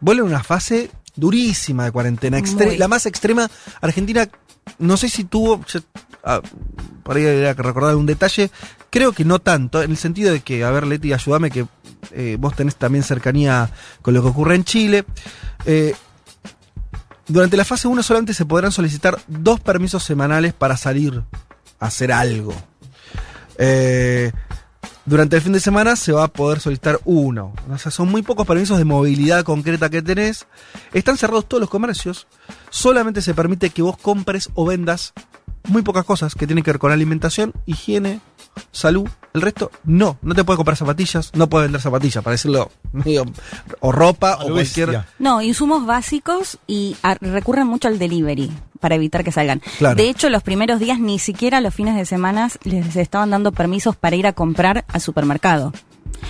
Vuelve 0.00 0.22
una 0.22 0.42
fase 0.42 0.90
durísima 1.16 1.84
de 1.84 1.92
cuarentena, 1.92 2.38
extre- 2.38 2.78
la 2.78 2.88
más 2.88 3.06
extrema. 3.06 3.50
Argentina 3.80 4.28
no 4.78 4.96
sé 4.96 5.08
si 5.08 5.24
tuvo, 5.24 5.64
yo, 5.66 5.80
ah, 6.24 6.40
por 7.02 7.16
ahí 7.16 7.26
habría 7.26 7.54
que 7.54 7.62
recordar 7.62 7.96
un 7.96 8.06
detalle, 8.06 8.50
creo 8.90 9.12
que 9.12 9.24
no 9.24 9.38
tanto, 9.40 9.82
en 9.82 9.90
el 9.90 9.96
sentido 9.96 10.32
de 10.32 10.40
que, 10.40 10.64
a 10.64 10.70
ver, 10.70 10.86
Leti, 10.86 11.12
ayúdame 11.12 11.50
que 11.50 11.66
eh, 12.12 12.36
vos 12.38 12.54
tenés 12.54 12.76
también 12.76 13.02
cercanía 13.04 13.70
con 14.02 14.14
lo 14.14 14.22
que 14.22 14.28
ocurre 14.28 14.54
en 14.54 14.64
Chile. 14.64 15.04
Eh, 15.66 15.94
durante 17.26 17.56
la 17.56 17.64
fase 17.64 17.88
1 17.88 18.02
solamente 18.02 18.34
se 18.34 18.44
podrán 18.44 18.72
solicitar 18.72 19.20
dos 19.28 19.60
permisos 19.60 20.02
semanales 20.02 20.52
para 20.52 20.76
salir 20.76 21.22
a 21.78 21.86
hacer 21.86 22.12
algo. 22.12 22.54
Eh, 23.58 24.32
durante 25.06 25.36
el 25.36 25.42
fin 25.42 25.52
de 25.52 25.60
semana 25.60 25.96
se 25.96 26.12
va 26.12 26.24
a 26.24 26.28
poder 26.28 26.60
solicitar 26.60 27.00
uno. 27.04 27.52
O 27.70 27.78
sea, 27.78 27.90
son 27.90 28.10
muy 28.10 28.22
pocos 28.22 28.46
permisos 28.46 28.78
de 28.78 28.84
movilidad 28.84 29.44
concreta 29.44 29.90
que 29.90 30.02
tenés. 30.02 30.46
Están 30.92 31.16
cerrados 31.16 31.48
todos 31.48 31.60
los 31.60 31.70
comercios. 31.70 32.26
Solamente 32.70 33.22
se 33.22 33.34
permite 33.34 33.70
que 33.70 33.82
vos 33.82 33.96
compres 33.96 34.50
o 34.54 34.66
vendas 34.66 35.12
muy 35.68 35.82
pocas 35.82 36.04
cosas 36.04 36.34
que 36.34 36.46
tienen 36.46 36.64
que 36.64 36.72
ver 36.72 36.78
con 36.78 36.92
alimentación, 36.92 37.52
higiene, 37.66 38.20
salud. 38.72 39.08
El 39.32 39.42
resto, 39.42 39.70
no. 39.84 40.18
No 40.22 40.34
te 40.34 40.42
puedes 40.44 40.56
comprar 40.56 40.76
zapatillas, 40.76 41.30
no 41.34 41.48
puedes 41.48 41.66
vender 41.68 41.80
zapatillas, 41.80 42.22
para 42.24 42.32
decirlo 42.32 42.70
medio. 42.92 43.24
O 43.80 43.92
ropa, 43.92 44.38
o 44.42 44.50
cualquier. 44.52 45.04
No, 45.18 45.40
insumos 45.40 45.86
básicos 45.86 46.58
y 46.66 46.96
a- 47.02 47.14
recurren 47.14 47.66
mucho 47.66 47.86
al 47.88 47.98
delivery 47.98 48.50
para 48.80 48.94
evitar 48.96 49.22
que 49.22 49.30
salgan. 49.30 49.60
Claro. 49.78 49.94
De 49.94 50.08
hecho, 50.08 50.30
los 50.30 50.42
primeros 50.42 50.80
días 50.80 50.98
ni 50.98 51.18
siquiera 51.18 51.60
los 51.60 51.74
fines 51.74 51.94
de 51.96 52.06
semana 52.06 52.50
les 52.64 52.96
estaban 52.96 53.30
dando 53.30 53.52
permisos 53.52 53.94
para 53.94 54.16
ir 54.16 54.26
a 54.26 54.32
comprar 54.32 54.84
al 54.88 55.00
supermercado. 55.00 55.72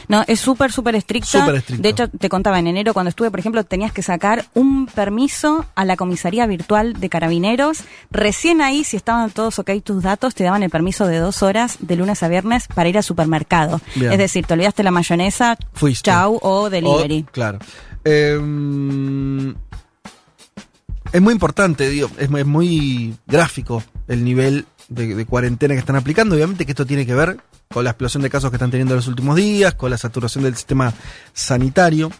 No, 0.09 0.25
es 0.27 0.41
súper, 0.41 0.73
súper 0.73 0.95
estricta. 0.97 1.45
Súper. 1.47 1.63
De 1.65 1.89
hecho, 1.89 2.09
te 2.09 2.29
contaba, 2.29 2.59
en 2.59 2.67
enero 2.67 2.93
cuando 2.95 3.09
estuve, 3.11 3.31
por 3.31 3.41
ejemplo, 3.41 3.65
tenías 3.65 3.93
que 3.93 4.03
sacar 4.03 4.45
un 4.55 4.87
permiso 4.87 5.65
a 5.75 5.85
la 5.85 5.97
comisaría 5.97 6.47
virtual 6.47 6.95
de 7.01 7.09
carabineros. 7.09 7.79
Recién 8.11 8.61
ahí, 8.63 8.85
si 8.85 8.97
estaban 8.97 9.31
todos 9.31 9.59
ok 9.59 9.71
tus 9.85 10.03
datos, 10.03 10.35
te 10.35 10.45
daban 10.45 10.63
el 10.63 10.71
permiso 10.71 11.07
de 11.07 11.19
dos 11.19 11.43
horas 11.43 11.77
de 11.81 11.97
lunes 11.97 12.23
a 12.23 12.29
viernes 12.29 12.67
para 12.75 12.89
ir 12.89 12.97
al 12.97 13.05
supermercado. 13.05 13.81
Bien. 13.95 14.13
Es 14.13 14.19
decir, 14.19 14.47
te 14.47 14.55
olvidaste 14.55 14.83
la 14.83 14.91
mayonesa, 14.91 15.57
Fuiste. 15.73 16.11
chau 16.11 16.39
o 16.43 16.71
delivery. 16.71 17.25
O- 17.29 17.33
claro. 17.33 17.59
Em, 18.05 19.55
es 21.13 21.21
muy 21.21 21.33
importante, 21.33 21.89
digo, 21.89 22.11
es 22.19 22.31
muy 22.47 23.15
gráfico 23.27 23.83
el 24.09 24.25
nivel 24.25 24.67
de, 24.91 25.25
cuarentena 25.25 25.75
que 25.75 25.81
están 25.81 25.97
aplicando. 25.97 26.35
Obviamente 26.35 26.67
que 26.67 26.73
esto 26.73 26.85
tiene 26.85 27.07
que 27.07 27.15
ver 27.15 27.39
con 27.69 27.85
la 27.85 27.91
explosión 27.91 28.23
de 28.23 28.29
casos 28.29 28.51
que 28.51 28.57
están 28.57 28.71
teniendo 28.71 28.95
en 28.95 28.97
los 28.97 29.09
últimos 29.09 29.37
días, 29.37 29.75
con 29.75 29.91
la 29.91 29.97
saturación 29.97 30.45
del 30.45 30.57
sistema 30.57 30.93
sanitario. 31.33 32.11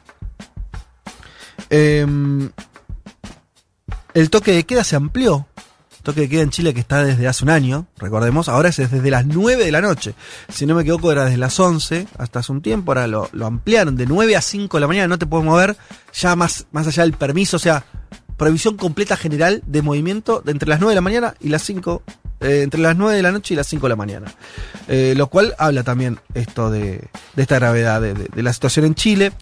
Em, 1.69 2.51
el 4.15 4.31
toque 4.31 4.53
de 4.53 4.65
queda 4.65 4.85
se 4.85 4.97
amplió. 4.97 5.47
Toque 6.03 6.23
de 6.23 6.29
queda 6.31 6.43
en 6.43 6.51
Chile 6.51 6.73
que 6.73 6.81
está 6.81 7.05
desde 7.05 7.29
hace 7.29 7.45
un 7.45 7.51
año, 7.51 7.87
recordemos, 7.99 8.49
ahora 8.49 8.71
es 8.71 8.79
desde 8.79 9.11
las 9.11 9.27
9 9.27 9.63
de 9.63 9.71
la 9.71 9.83
noche. 9.83 10.15
Si 10.49 10.65
no 10.65 10.75
me 10.75 10.81
equivoco 10.81 11.13
era 11.13 11.27
desde 11.27 11.37
las 11.37 11.61
11 11.61 12.07
hasta 12.17 12.39
hace 12.39 12.53
un 12.53 12.63
tiempo, 12.63 12.93
ahora 12.93 13.07
lo, 13.07 13.29
lo 13.33 13.45
ampliaron 13.45 13.97
de 13.97 14.07
9 14.07 14.35
a 14.35 14.41
5 14.41 14.79
de 14.79 14.81
la 14.81 14.87
mañana, 14.87 15.09
no 15.09 15.19
te 15.19 15.27
puedes 15.27 15.45
mover 15.45 15.77
ya 16.15 16.35
más, 16.37 16.67
más 16.73 16.87
allá 16.87 17.03
del 17.03 17.13
permiso, 17.13 17.59
o 17.59 17.61
sea, 17.61 17.85
prohibición 18.41 18.79
completa 18.79 19.19
general 19.19 19.63
de 19.67 19.83
movimiento 19.83 20.41
de 20.41 20.53
entre 20.53 20.67
las 20.67 20.81
9 20.81 20.93
de 20.93 20.95
la 20.95 21.03
mañana 21.03 21.35
y 21.41 21.51
las 21.51 21.63
5, 21.63 22.03
eh, 22.41 22.63
entre 22.63 22.81
las 22.81 22.97
9 22.97 23.15
de 23.15 23.23
la 23.23 23.33
noche 23.33 23.53
y 23.53 23.57
las 23.59 23.67
5 23.67 23.85
de 23.85 23.91
la 23.91 23.97
mañana. 23.97 24.33
Eh, 24.89 25.13
lo 25.15 25.27
cual 25.27 25.55
habla 25.59 25.83
también 25.83 26.19
esto 26.33 26.71
de, 26.71 27.07
esta 27.37 27.57
gravedad 27.57 28.01
de, 28.01 28.43
la 28.43 28.55
situación 28.55 28.87
en 28.87 28.95
Chile. 28.95 29.33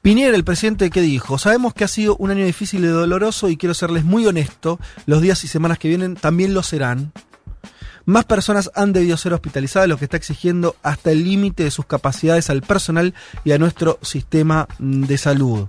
Piñera, 0.00 0.34
el 0.34 0.42
presidente, 0.42 0.88
que 0.88 1.02
dijo? 1.02 1.36
Sabemos 1.36 1.74
que 1.74 1.84
ha 1.84 1.88
sido 1.88 2.16
un 2.16 2.30
año 2.30 2.46
difícil 2.46 2.82
y 2.82 2.86
doloroso 2.86 3.50
y 3.50 3.58
quiero 3.58 3.74
serles 3.74 4.04
muy 4.04 4.26
honesto, 4.26 4.80
los 5.04 5.20
días 5.20 5.44
y 5.44 5.48
semanas 5.48 5.78
que 5.78 5.88
vienen 5.88 6.14
también 6.14 6.54
lo 6.54 6.62
serán. 6.62 7.12
Más 8.06 8.24
personas 8.24 8.70
han 8.74 8.94
debido 8.94 9.18
ser 9.18 9.34
hospitalizadas, 9.34 9.86
lo 9.86 9.98
que 9.98 10.06
está 10.06 10.16
exigiendo 10.16 10.76
hasta 10.82 11.10
el 11.10 11.24
límite 11.24 11.64
de 11.64 11.70
sus 11.70 11.84
capacidades 11.84 12.48
al 12.48 12.62
personal 12.62 13.12
y 13.44 13.52
a 13.52 13.58
nuestro 13.58 13.98
sistema 14.00 14.66
mm, 14.78 15.02
de 15.02 15.18
salud. 15.18 15.68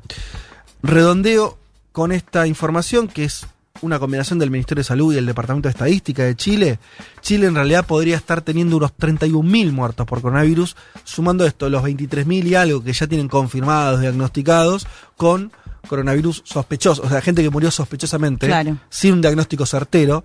Redondeo 0.82 1.59
con 1.92 2.12
esta 2.12 2.48
información 2.48 3.08
que 3.08 3.26
es 3.26 3.46
una 3.82 4.00
combinación 4.00 4.40
del 4.40 4.52
Ministerio 4.52 4.82
de 4.82 4.86
Salud 4.88 5.14
y 5.14 5.18
el 5.18 5.26
Departamento 5.26 5.68
de 5.70 5.72
Estadística 5.72 6.24
de 6.24 6.36
Chile. 6.36 6.80
Chile 7.22 7.48
en 7.48 7.56
realidad 7.56 7.86
podría 7.86 8.18
estar 8.18 8.42
teniendo 8.42 8.78
unos 8.78 8.92
31.000 8.98 9.72
muertos 9.72 10.06
por 10.06 10.22
coronavirus, 10.22 10.76
sumando 11.04 11.46
esto, 11.46 11.70
los 11.70 11.84
23.000 11.84 12.46
y 12.46 12.56
algo 12.56 12.84
que 12.84 12.92
ya 12.94 13.08
tienen 13.08 13.28
confirmados, 13.30 14.02
diagnosticados, 14.02 14.86
con 15.16 15.52
coronavirus 15.88 16.44
sospechoso, 16.46 17.02
o 17.04 17.10
sea, 17.10 17.22
gente 17.22 17.42
que 17.42 17.50
murió 17.50 17.72
sospechosamente, 17.72 18.48
Claro. 18.48 18.78
sin 18.90 19.14
un 19.14 19.22
diagnóstico 19.22 19.66
certero, 19.66 20.24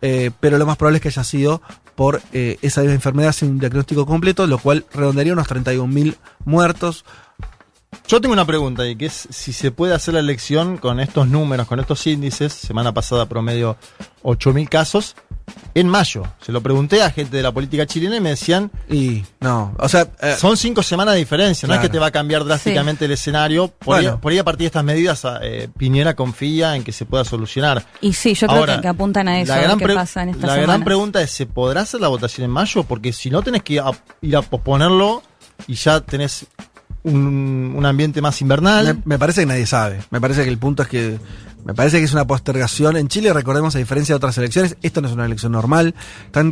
eh, 0.00 0.30
pero 0.40 0.56
lo 0.58 0.66
más 0.66 0.76
probable 0.76 0.96
es 0.96 1.02
que 1.02 1.08
haya 1.08 1.24
sido 1.24 1.60
por 1.94 2.22
eh, 2.32 2.58
esa 2.62 2.80
misma 2.80 2.94
enfermedad 2.94 3.32
sin 3.32 3.50
un 3.50 3.58
diagnóstico 3.58 4.06
completo, 4.06 4.46
lo 4.46 4.58
cual 4.58 4.86
redondearía 4.92 5.34
unos 5.34 5.46
31.000 5.46 6.16
muertos. 6.44 7.04
Yo 8.06 8.20
tengo 8.20 8.34
una 8.34 8.44
pregunta 8.44 8.86
y 8.86 8.96
que 8.96 9.06
es 9.06 9.26
si 9.30 9.52
se 9.54 9.70
puede 9.70 9.94
hacer 9.94 10.12
la 10.14 10.20
elección 10.20 10.76
con 10.76 11.00
estos 11.00 11.26
números, 11.26 11.66
con 11.66 11.80
estos 11.80 12.06
índices, 12.06 12.52
semana 12.52 12.92
pasada 12.92 13.24
promedio 13.26 13.78
8.000 14.22 14.68
casos, 14.68 15.16
en 15.72 15.88
mayo. 15.88 16.22
Se 16.42 16.52
lo 16.52 16.60
pregunté 16.62 17.02
a 17.02 17.10
gente 17.10 17.34
de 17.38 17.42
la 17.42 17.50
política 17.52 17.86
chilena 17.86 18.16
y 18.16 18.20
me 18.20 18.28
decían, 18.30 18.70
Y 18.90 19.24
no, 19.40 19.74
o 19.78 19.88
sea, 19.88 20.06
eh, 20.20 20.36
son 20.38 20.58
cinco 20.58 20.82
semanas 20.82 21.14
de 21.14 21.20
diferencia, 21.20 21.66
no 21.66 21.74
es 21.74 21.80
que 21.80 21.88
te 21.88 21.98
va 21.98 22.06
a 22.06 22.10
cambiar 22.10 22.44
drásticamente 22.44 23.06
el 23.06 23.12
escenario. 23.12 23.68
Por, 23.68 23.96
Bueno. 23.96 24.10
ahí, 24.12 24.16
por 24.20 24.32
ahí 24.32 24.38
a 24.38 24.44
partir 24.44 24.60
de 24.64 24.66
estas 24.66 24.84
medidas, 24.84 25.26
eh, 25.40 25.68
Piñera 25.76 26.14
confía 26.14 26.76
en 26.76 26.84
que 26.84 26.92
se 26.92 27.06
pueda 27.06 27.24
solucionar. 27.24 27.86
Y 28.02 28.12
sí, 28.12 28.34
yo 28.34 28.46
creo 28.48 28.60
Ahora, 28.60 28.76
que, 28.76 28.82
que 28.82 28.88
apuntan 28.88 29.28
a 29.28 29.40
eso, 29.40 29.48
la 29.48 29.54
a 29.54 29.58
ver 29.60 29.66
gran 29.68 29.78
qué 29.78 29.84
pre- 29.86 29.94
pasa 29.94 30.22
en 30.24 30.28
esta 30.28 30.46
La 30.46 30.56
gran 30.56 30.84
pregunta 30.84 31.22
es, 31.22 31.30
¿se 31.30 31.46
podrá 31.46 31.80
hacer 31.80 32.02
la 32.02 32.08
votación 32.08 32.44
en 32.44 32.50
mayo? 32.50 32.84
Porque 32.84 33.14
si 33.14 33.30
no 33.30 33.40
tenés 33.42 33.62
que 33.62 33.74
ir 33.74 33.80
a, 33.80 33.90
ir 34.20 34.36
a 34.36 34.42
posponerlo 34.42 35.22
y 35.66 35.74
ya 35.74 36.00
tenés 36.02 36.46
un, 37.04 37.74
un 37.76 37.86
ambiente 37.86 38.20
más 38.20 38.40
invernal. 38.40 39.02
me, 39.04 39.18
parece 39.18 39.42
que 39.42 39.46
nadie 39.46 39.66
sabe. 39.66 40.00
Me 40.10 40.20
parece 40.20 40.42
que 40.42 40.50
el 40.50 40.58
punto 40.58 40.82
es 40.82 40.88
que 40.88 41.18
me 41.64 41.72
parece 41.72 41.98
que 41.98 42.04
es 42.04 42.12
una 42.12 42.26
postergación. 42.26 42.96
En 42.96 43.08
Chile, 43.08 43.32
recordemos, 43.32 43.74
a 43.74 43.78
diferencia 43.78 44.12
de 44.12 44.16
otras 44.18 44.36
elecciones, 44.36 44.76
esto 44.82 45.00
no 45.00 45.08
es 45.08 45.14
una 45.14 45.24
elección 45.24 45.52
normal. 45.52 45.94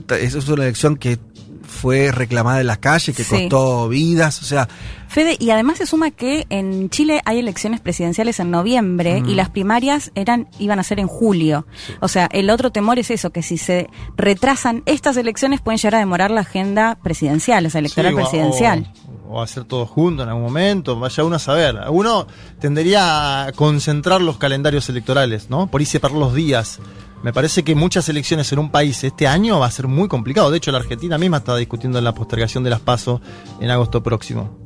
Es 0.08 0.34
una 0.48 0.64
elección 0.64 0.96
que 0.96 1.18
fue 1.64 2.10
reclamada 2.12 2.60
en 2.60 2.66
las 2.66 2.78
calles, 2.78 3.16
que 3.16 3.24
Sí. 3.24 3.30
costó 3.48 3.88
vidas. 3.88 4.40
O 4.42 4.44
sea, 4.44 4.68
Fede, 5.08 5.36
y 5.38 5.50
además 5.50 5.76
se 5.78 5.84
suma 5.86 6.10
que 6.10 6.46
en 6.48 6.88
Chile 6.88 7.20
hay 7.26 7.38
elecciones 7.38 7.80
presidenciales 7.80 8.40
en 8.40 8.50
noviembre 8.50 9.22
y 9.26 9.34
las 9.34 9.50
primarias 9.50 10.10
eran 10.14 10.48
iban 10.58 10.78
a 10.78 10.82
ser 10.82 11.00
en 11.00 11.06
julio. 11.06 11.66
O 12.00 12.08
sea, 12.08 12.28
el 12.32 12.48
otro 12.48 12.72
temor 12.72 12.98
es 12.98 13.10
eso, 13.10 13.28
que 13.30 13.42
si 13.42 13.58
se 13.58 13.90
retrasan 14.16 14.82
estas 14.86 15.16
elecciones 15.18 15.60
pueden 15.60 15.76
llegar 15.78 15.96
a 15.96 15.98
demorar 15.98 16.30
la 16.30 16.40
agenda 16.42 16.98
presidencial, 17.02 17.66
o 17.66 17.70
sea, 17.70 17.80
electoral 17.80 18.12
Sí, 18.12 18.14
o- 18.14 18.22
presidencial. 18.22 18.92
O, 19.28 19.34
o 19.38 19.42
hacer 19.42 19.64
todo 19.64 19.84
junto 19.84 20.22
en 20.22 20.30
algún 20.30 20.44
momento, 20.44 20.98
vaya 20.98 21.24
uno 21.24 21.36
a 21.36 21.38
saber. 21.38 21.76
Uno 21.90 22.26
tendería 22.58 23.44
a 23.46 23.52
concentrar 23.52 24.22
los 24.22 24.38
calendarios 24.38 24.88
electorales, 24.88 25.50
¿no? 25.50 25.66
Por 25.66 25.80
ahí 25.82 25.86
separar 25.86 26.16
los 26.16 26.34
días. 26.34 26.78
Me 27.22 27.32
parece 27.32 27.62
que 27.62 27.74
muchas 27.74 28.08
elecciones 28.08 28.52
en 28.52 28.58
un 28.58 28.70
país 28.70 29.02
este 29.04 29.26
año 29.26 29.60
va 29.60 29.66
a 29.66 29.70
ser 29.70 29.86
muy 29.86 30.08
complicado. 30.08 30.50
De 30.50 30.56
hecho, 30.56 30.72
la 30.72 30.78
Argentina 30.78 31.18
misma 31.18 31.38
está 31.38 31.56
discutiendo 31.56 31.98
en 31.98 32.04
la 32.04 32.14
postergación 32.14 32.64
de 32.64 32.70
las 32.70 32.80
PASO 32.80 33.20
en 33.60 33.70
agosto 33.70 34.02
próximo. 34.02 34.58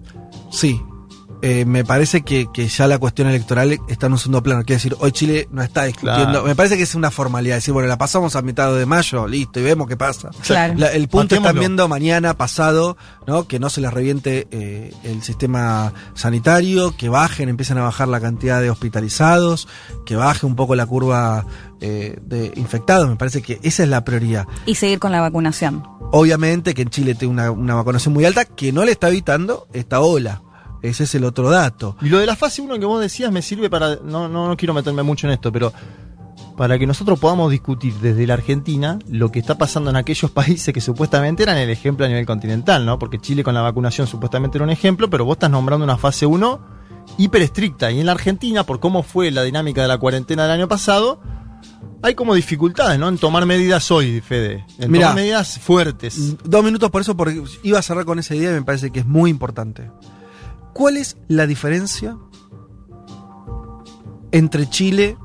sí. 0.51 0.81
Eh, 1.43 1.65
me 1.65 1.85
parece 1.85 2.23
que, 2.23 2.47
que 2.53 2.67
ya 2.69 2.87
la 2.87 2.99
cuestión 2.99 3.29
electoral 3.29 3.79
está 3.89 4.07
en 4.07 4.13
un 4.13 4.19
segundo 4.19 4.43
plano. 4.43 4.63
Quiere 4.65 4.77
decir, 4.77 4.97
hoy 5.01 5.13
Chile 5.13 5.49
no 5.51 5.63
está 5.63 5.85
discutiendo. 5.85 6.25
Claro. 6.31 6.45
Me 6.45 6.55
parece 6.57 6.77
que 6.77 6.83
es 6.85 6.95
una 6.95 7.11
formalidad. 7.11 7.57
Decir, 7.57 7.75
bueno, 7.75 7.89
la 7.89 7.99
pasamos 7.99 8.37
a 8.37 8.43
mitad 8.43 8.75
de 8.75 8.87
mayo, 8.87 9.27
listo, 9.29 9.61
y 9.61 9.63
vemos 9.63 9.87
qué 9.87 9.97
pasa. 9.97 10.31
Claro. 10.43 10.75
La- 10.77 10.93
el 10.93 11.09
punto 11.09 11.35
están 11.37 11.59
viendo 11.59 11.89
mañana, 11.89 12.35
pasado, 12.35 12.97
¿no? 13.27 13.47
Que 13.47 13.59
no 13.59 13.69
se 13.71 13.81
les 13.81 13.93
reviente 13.93 14.47
eh, 14.51 14.93
el 15.05 15.23
sistema 15.23 15.93
sanitario, 16.15 16.97
que 16.97 17.09
bajen, 17.09 17.49
empiecen 17.49 17.79
a 17.79 17.83
bajar 17.83 18.09
la 18.09 18.21
cantidad 18.21 18.61
de 18.61 18.71
hospitalizados, 18.71 19.69
que 20.05 20.17
baje 20.17 20.47
un 20.47 20.57
poco 20.57 20.75
la 20.75 20.87
curva 20.87 21.45
eh, 21.81 22.19
de 22.23 22.53
infectados. 22.57 23.09
Me 23.09 23.17
parece 23.17 23.43
que 23.43 23.61
esa 23.63 23.83
es 23.83 23.89
la 23.89 24.05
prioridad. 24.05 24.47
Y 24.65 24.75
seguir 24.77 24.99
con 24.99 25.13
la 25.13 25.21
vacunación. 25.21 25.83
Obviamente 26.13 26.73
que 26.75 26.83
en 26.83 26.91
Chile 26.91 27.15
tiene 27.15 27.33
una, 27.33 27.51
una 27.51 27.75
vacunación 27.75 28.15
muy 28.15 28.25
alta 28.25 28.45
que 28.45 28.73
no 28.73 28.85
le 28.85 28.93
está 28.93 29.09
evitando 29.09 29.67
esta 29.73 30.01
ola. 30.01 30.43
Ese 30.89 31.05
es 31.05 31.15
el 31.15 31.25
otro 31.25 31.51
dato. 31.51 31.97
Y 32.01 32.09
lo 32.09 32.19
de 32.19 32.27
la 32.27 32.37
fase 32.37 32.63
1 32.63 32.79
que 32.79 32.87
vos 32.87 33.01
decías 33.01 33.33
me 33.33 33.43
sirve 33.43 33.71
para. 33.71 33.97
No, 33.97 34.29
no, 34.29 34.49
no 34.49 34.57
quiero 34.57 34.75
meterme 34.75 35.03
mucho 35.03 35.27
en 35.27 35.35
esto, 35.35 35.53
pero. 35.53 35.73
Para 36.57 36.79
que 36.79 36.87
nosotros 36.87 37.19
podamos 37.19 37.51
discutir 37.51 37.93
desde 37.97 38.27
la 38.27 38.33
Argentina 38.33 38.99
lo 39.11 39.31
que 39.31 39.39
está 39.39 39.59
pasando 39.59 39.91
en 39.91 39.97
aquellos 39.97 40.31
países 40.33 40.73
que 40.73 40.81
supuestamente 40.81 41.43
eran 41.43 41.59
el 41.59 41.69
ejemplo 41.69 42.07
a 42.07 42.09
nivel 42.09 42.25
continental, 42.25 42.87
¿no? 42.87 42.99
Porque 42.99 43.19
Chile 43.19 43.45
con 43.45 43.53
la 43.53 43.61
vacunación 43.61 44.07
supuestamente 44.07 44.57
era 44.57 44.65
un 44.65 44.71
ejemplo, 44.71 45.11
pero 45.11 45.27
vos 45.27 45.35
estás 45.35 45.51
nombrando 45.51 45.85
una 45.85 45.99
fase 45.99 46.25
1 46.25 46.77
hiper 47.19 47.43
estricta. 47.43 47.91
Y 47.91 48.01
en 48.01 48.07
la 48.07 48.13
Argentina, 48.13 48.65
por 48.65 48.81
cómo 48.81 49.03
fue 49.03 49.31
la 49.31 49.43
dinámica 49.43 49.83
de 49.83 49.89
la 49.89 49.99
cuarentena 49.99 50.45
del 50.45 50.53
año 50.53 50.69
pasado, 50.69 51.21
hay 52.03 52.15
como 52.15 52.35
dificultades, 52.35 52.99
¿no? 52.99 53.09
En 53.09 53.19
tomar 53.19 53.47
medidas 53.47 53.91
hoy, 53.91 54.21
Fede. 54.21 54.65
En 54.79 54.91
Mirá. 54.91 55.09
tomar 55.09 55.17
medidas 55.17 55.59
fuertes. 55.59 56.37
Dos 56.45 56.65
minutos 56.65 56.91
por 56.91 57.03
eso, 57.03 57.17
porque 57.17 57.43
iba 57.63 57.79
a 57.79 57.83
cerrar 57.83 58.05
con 58.05 58.19
esa 58.19 58.35
idea 58.35 58.51
y 58.51 58.55
me 58.55 58.63
parece 58.63 58.91
que 58.91 59.01
es 59.01 59.07
muy 59.07 59.31
importante. 59.31 59.91
¿Cuál 60.77 60.99
es 60.99 61.17
la 61.29 61.47
diferencia 61.47 62.19
entre 64.31 64.69
Chile? 64.69 65.17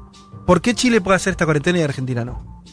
¿Por 0.47 0.61
qué 0.61 0.73
Chile 0.73 1.01
puede 1.01 1.17
hacer 1.17 1.31
esta 1.31 1.43
cuarentena 1.43 1.79
y 1.79 1.81
Argentina 1.81 2.23
no? 2.23 2.63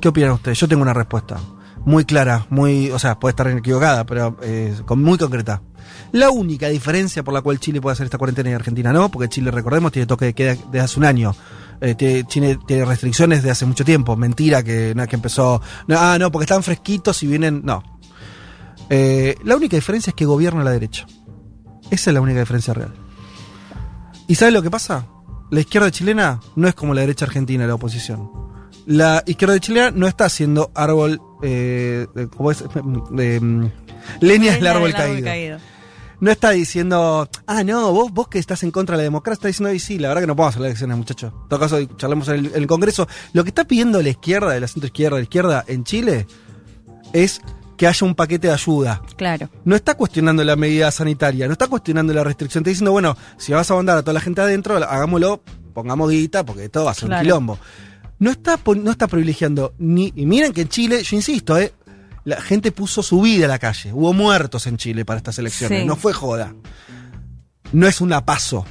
¿Qué 0.00 0.08
opinan 0.08 0.32
ustedes? 0.32 0.58
Yo 0.58 0.66
tengo 0.66 0.82
una 0.82 0.92
respuesta 0.92 1.38
muy 1.84 2.04
clara, 2.04 2.48
muy, 2.50 2.90
o 2.90 2.98
sea, 2.98 3.20
puede 3.20 3.30
estar 3.30 3.46
equivocada, 3.46 4.04
pero 4.04 4.36
eh, 4.42 4.74
muy 4.96 5.18
concreta. 5.18 5.62
La 6.10 6.30
única 6.30 6.68
diferencia 6.68 7.22
por 7.22 7.32
la 7.32 7.42
cual 7.42 7.60
Chile 7.60 7.80
puede 7.80 7.92
hacer 7.92 8.06
esta 8.06 8.18
cuarentena 8.18 8.50
y 8.50 8.54
Argentina 8.54 8.92
no, 8.92 9.08
porque 9.08 9.28
Chile, 9.28 9.52
recordemos, 9.52 9.92
tiene 9.92 10.06
toque 10.06 10.24
de 10.24 10.34
queda 10.34 10.56
desde 10.72 10.80
hace 10.80 10.98
un 10.98 11.04
año. 11.04 11.32
Eh, 11.80 12.24
tiene, 12.28 12.58
restricciones 12.84 13.44
de 13.44 13.52
hace 13.52 13.66
mucho 13.66 13.84
tiempo. 13.84 14.16
Mentira 14.16 14.64
que, 14.64 14.94
no, 14.96 15.06
que 15.06 15.14
empezó. 15.14 15.62
ah, 15.90 16.16
no, 16.18 16.32
porque 16.32 16.42
están 16.42 16.64
fresquitos 16.64 17.22
y 17.22 17.28
vienen. 17.28 17.62
No. 17.64 17.84
Eh, 18.90 19.36
la 19.44 19.54
única 19.54 19.76
diferencia 19.76 20.10
es 20.10 20.16
que 20.16 20.24
gobierna 20.24 20.64
la 20.64 20.72
derecha. 20.72 21.06
Esa 21.94 22.10
es 22.10 22.14
la 22.14 22.20
única 22.20 22.40
diferencia 22.40 22.74
real. 22.74 22.92
¿Y 24.26 24.34
sabes 24.34 24.52
lo 24.52 24.62
que 24.62 24.70
pasa? 24.70 25.06
La 25.52 25.60
izquierda 25.60 25.92
chilena 25.92 26.40
no 26.56 26.66
es 26.66 26.74
como 26.74 26.92
la 26.92 27.02
derecha 27.02 27.24
argentina, 27.24 27.68
la 27.68 27.74
oposición. 27.74 28.32
La 28.84 29.22
izquierda 29.26 29.60
chilena 29.60 29.92
no 29.92 30.08
está 30.08 30.24
haciendo 30.24 30.72
árbol. 30.74 31.22
Eh, 31.44 32.08
¿Cómo 32.36 32.50
es? 32.50 32.64
De, 33.12 33.40
mm, 33.40 33.70
leña 34.20 34.54
del 34.54 34.66
árbol 34.66 34.92
caído. 34.92 35.58
No 36.18 36.32
está 36.32 36.50
diciendo, 36.50 37.28
ah, 37.46 37.62
no, 37.62 37.92
vos, 37.92 38.10
vos 38.12 38.26
que 38.26 38.40
estás 38.40 38.64
en 38.64 38.72
contra 38.72 38.96
de 38.96 39.02
la 39.02 39.04
democracia, 39.04 39.34
está 39.34 39.48
diciendo, 39.48 39.70
"Ay, 39.70 39.78
sí, 39.78 39.98
la 39.98 40.08
verdad 40.08 40.22
que 40.22 40.26
no 40.26 40.34
podemos 40.34 40.54
hacer 40.56 40.66
elecciones, 40.66 40.96
muchachos. 40.96 41.32
En 41.32 41.48
todo 41.48 41.60
caso, 41.60 41.84
charlemos 41.96 42.26
en 42.28 42.34
el, 42.34 42.46
en 42.46 42.56
el 42.56 42.66
Congreso. 42.66 43.06
Lo 43.34 43.44
que 43.44 43.50
está 43.50 43.64
pidiendo 43.64 44.02
la 44.02 44.08
izquierda, 44.08 44.52
de 44.52 44.60
la 44.60 44.66
centro 44.66 44.86
izquierda, 44.88 45.18
la 45.18 45.22
izquierda 45.22 45.64
en 45.68 45.84
Chile, 45.84 46.26
es 47.12 47.40
que 47.76 47.86
haya 47.86 48.06
un 48.06 48.14
paquete 48.14 48.48
de 48.48 48.52
ayuda. 48.54 49.02
Claro. 49.16 49.48
No 49.64 49.74
está 49.76 49.94
cuestionando 49.94 50.44
la 50.44 50.56
medida 50.56 50.90
sanitaria, 50.90 51.46
no 51.46 51.52
está 51.52 51.66
cuestionando 51.66 52.12
la 52.12 52.22
restricción. 52.24 52.62
Está 52.62 52.70
diciendo, 52.70 52.92
bueno, 52.92 53.16
si 53.36 53.52
vas 53.52 53.70
a 53.70 53.74
mandar 53.74 53.98
a 53.98 54.02
toda 54.02 54.12
la 54.14 54.20
gente 54.20 54.40
adentro, 54.40 54.76
hagámoslo, 54.76 55.42
pongamos 55.72 56.10
guita, 56.10 56.44
porque 56.44 56.68
todo 56.68 56.84
va 56.84 56.92
a 56.92 56.94
ser 56.94 57.08
Claro. 57.08 57.20
un 57.20 57.24
quilombo. 57.24 57.58
No 58.18 58.30
está, 58.30 58.58
no 58.76 58.90
está 58.90 59.08
privilegiando 59.08 59.74
ni. 59.78 60.12
Y 60.14 60.24
miren 60.26 60.52
que 60.52 60.62
en 60.62 60.68
Chile, 60.68 61.02
yo 61.02 61.16
insisto, 61.16 61.58
eh, 61.58 61.72
la 62.24 62.40
gente 62.40 62.70
puso 62.72 63.02
su 63.02 63.20
vida 63.20 63.46
a 63.46 63.48
la 63.48 63.58
calle. 63.58 63.92
Hubo 63.92 64.12
muertos 64.12 64.66
en 64.66 64.76
Chile 64.76 65.04
para 65.04 65.18
estas 65.18 65.38
elecciones. 65.38 65.80
Sí. 65.80 65.86
No 65.86 65.96
fue 65.96 66.12
joda. 66.12 66.54
No 67.72 67.86
es 67.88 68.00
una 68.00 68.24
paso. 68.24 68.64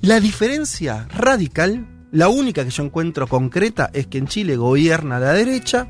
La 0.00 0.18
diferencia 0.20 1.06
radical, 1.14 1.86
la 2.10 2.28
única 2.28 2.64
que 2.64 2.70
yo 2.70 2.82
encuentro 2.82 3.26
concreta, 3.28 3.90
es 3.92 4.06
que 4.06 4.18
en 4.18 4.26
Chile 4.26 4.56
gobierna 4.56 5.20
la 5.20 5.32
derecha. 5.32 5.86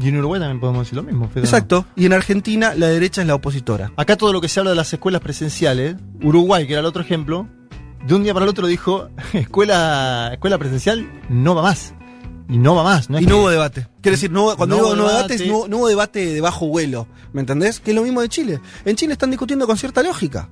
Y 0.00 0.08
en 0.08 0.16
Uruguay 0.18 0.40
también 0.40 0.60
podemos 0.60 0.82
decir 0.86 0.96
lo 0.96 1.02
mismo, 1.02 1.28
Fede. 1.28 1.44
Exacto. 1.44 1.84
Y 1.96 2.06
en 2.06 2.12
Argentina 2.12 2.74
la 2.76 2.86
derecha 2.86 3.20
es 3.22 3.26
la 3.26 3.34
opositora. 3.34 3.92
Acá 3.96 4.16
todo 4.16 4.32
lo 4.32 4.40
que 4.40 4.48
se 4.48 4.60
habla 4.60 4.70
de 4.70 4.76
las 4.76 4.92
escuelas 4.92 5.20
presenciales, 5.20 5.96
Uruguay, 6.22 6.66
que 6.66 6.74
era 6.74 6.80
el 6.80 6.86
otro 6.86 7.02
ejemplo, 7.02 7.48
de 8.06 8.14
un 8.14 8.22
día 8.22 8.32
para 8.32 8.44
el 8.44 8.50
otro 8.50 8.66
dijo, 8.68 9.08
escuela, 9.32 10.30
escuela 10.32 10.56
presencial 10.58 11.08
no 11.28 11.54
va 11.56 11.62
más. 11.62 11.94
Y 12.48 12.56
no 12.58 12.74
va 12.76 12.84
más. 12.84 13.10
No 13.10 13.18
Y 13.18 13.24
que- 13.24 13.30
no 13.30 13.38
hubo 13.40 13.50
debate. 13.50 13.88
Quiero 14.00 14.14
decir, 14.14 14.30
no 14.30 14.56
cuando 14.56 14.76
No 14.76 14.82
digo 14.82 14.86
hubo 14.88 14.96
no 14.96 15.08
debate. 15.08 15.46
no, 15.48 15.68
no 15.68 15.76
hubo 15.78 15.88
debate 15.88 16.24
de 16.32 16.40
bajo 16.40 16.66
vuelo. 16.68 17.06
¿Me 17.32 17.40
entendés? 17.40 17.80
Que 17.80 17.90
es 17.90 17.94
lo 17.96 18.02
mismo 18.04 18.20
de 18.22 18.28
Chile. 18.28 18.60
En 18.86 18.96
Chile 18.96 19.12
están 19.12 19.30
discutiendo 19.30 19.66
con 19.66 19.76
cierta 19.76 20.02
lógica. 20.02 20.48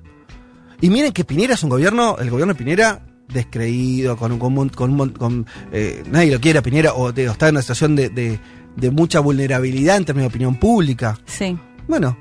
Y 0.80 0.90
miren 0.90 1.12
que 1.12 1.24
Pinera 1.24 1.54
es 1.54 1.62
un 1.62 1.70
gobierno, 1.70 2.16
el 2.18 2.28
gobierno 2.28 2.52
de 2.52 2.58
Pinera, 2.58 3.00
descreído, 3.32 4.16
con 4.16 4.32
un. 4.32 4.68
Con, 4.68 5.46
eh, 5.72 6.02
nadie 6.10 6.32
lo 6.32 6.40
quiere 6.40 6.58
a 6.58 6.62
Pinera, 6.62 6.92
o, 6.94 7.12
de- 7.12 7.28
o 7.28 7.32
está 7.32 7.48
en 7.48 7.54
una 7.54 7.62
situación 7.62 7.96
de, 7.96 8.10
de- 8.10 8.40
de 8.76 8.90
mucha 8.90 9.20
vulnerabilidad 9.20 9.96
en 9.96 10.04
términos 10.04 10.30
de 10.30 10.34
opinión 10.34 10.54
pública. 10.56 11.18
Sí. 11.26 11.56
Bueno, 11.88 12.16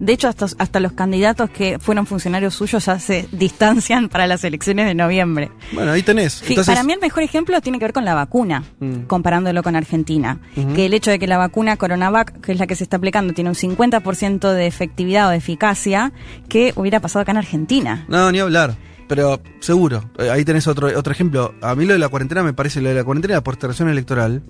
De 0.00 0.12
hecho, 0.12 0.28
hasta, 0.28 0.46
hasta 0.58 0.78
los 0.78 0.92
candidatos 0.92 1.50
que 1.50 1.80
fueron 1.80 2.06
funcionarios 2.06 2.54
suyos 2.54 2.84
ya 2.86 3.00
se 3.00 3.26
distancian 3.32 4.08
para 4.08 4.28
las 4.28 4.44
elecciones 4.44 4.86
de 4.86 4.94
noviembre. 4.94 5.50
bueno, 5.72 5.90
ahí 5.90 6.02
tenés. 6.04 6.40
Entonces, 6.48 6.66
para 6.72 6.84
mí 6.84 6.92
el 6.92 7.00
mejor 7.00 7.24
ejemplo 7.24 7.60
tiene 7.60 7.78
que 7.80 7.84
ver 7.86 7.92
con 7.92 8.04
la 8.04 8.14
vacuna, 8.14 8.62
Mm. 8.78 9.06
comparándolo 9.08 9.62
con 9.64 9.74
Argentina. 9.74 10.38
Que 10.76 10.86
el 10.86 10.94
hecho 10.94 11.10
de 11.10 11.18
que 11.18 11.26
la 11.26 11.36
vacuna 11.36 11.76
Coronavac, 11.76 12.40
que 12.40 12.52
es 12.52 12.58
la 12.60 12.68
que 12.68 12.76
se 12.76 12.84
está 12.84 12.96
aplicando, 12.98 13.34
tiene 13.34 13.50
un 13.50 13.56
50% 13.56 14.52
de 14.52 14.66
efectividad 14.68 15.26
o 15.26 15.30
de 15.30 15.36
eficacia, 15.38 16.12
que 16.48 16.72
hubiera 16.76 17.00
pasado 17.00 17.22
acá 17.24 17.32
en 17.32 17.38
Argentina. 17.38 18.04
No, 18.08 18.30
ni 18.30 18.38
hablar. 18.38 18.76
Pero 19.08 19.40
seguro, 19.60 20.10
eh, 20.18 20.30
ahí 20.30 20.44
tenés 20.44 20.66
otro, 20.66 20.86
otro 20.96 21.12
ejemplo. 21.12 21.54
A 21.62 21.74
mí 21.74 21.86
lo 21.86 21.94
de 21.94 21.98
la 21.98 22.08
cuarentena 22.08 22.42
me 22.42 22.52
parece, 22.52 22.80
lo 22.82 22.90
de 22.90 22.94
la 22.94 23.04
cuarentena 23.04 23.34
de 23.34 23.40
postergación 23.42 23.88
electoral, 23.88 24.42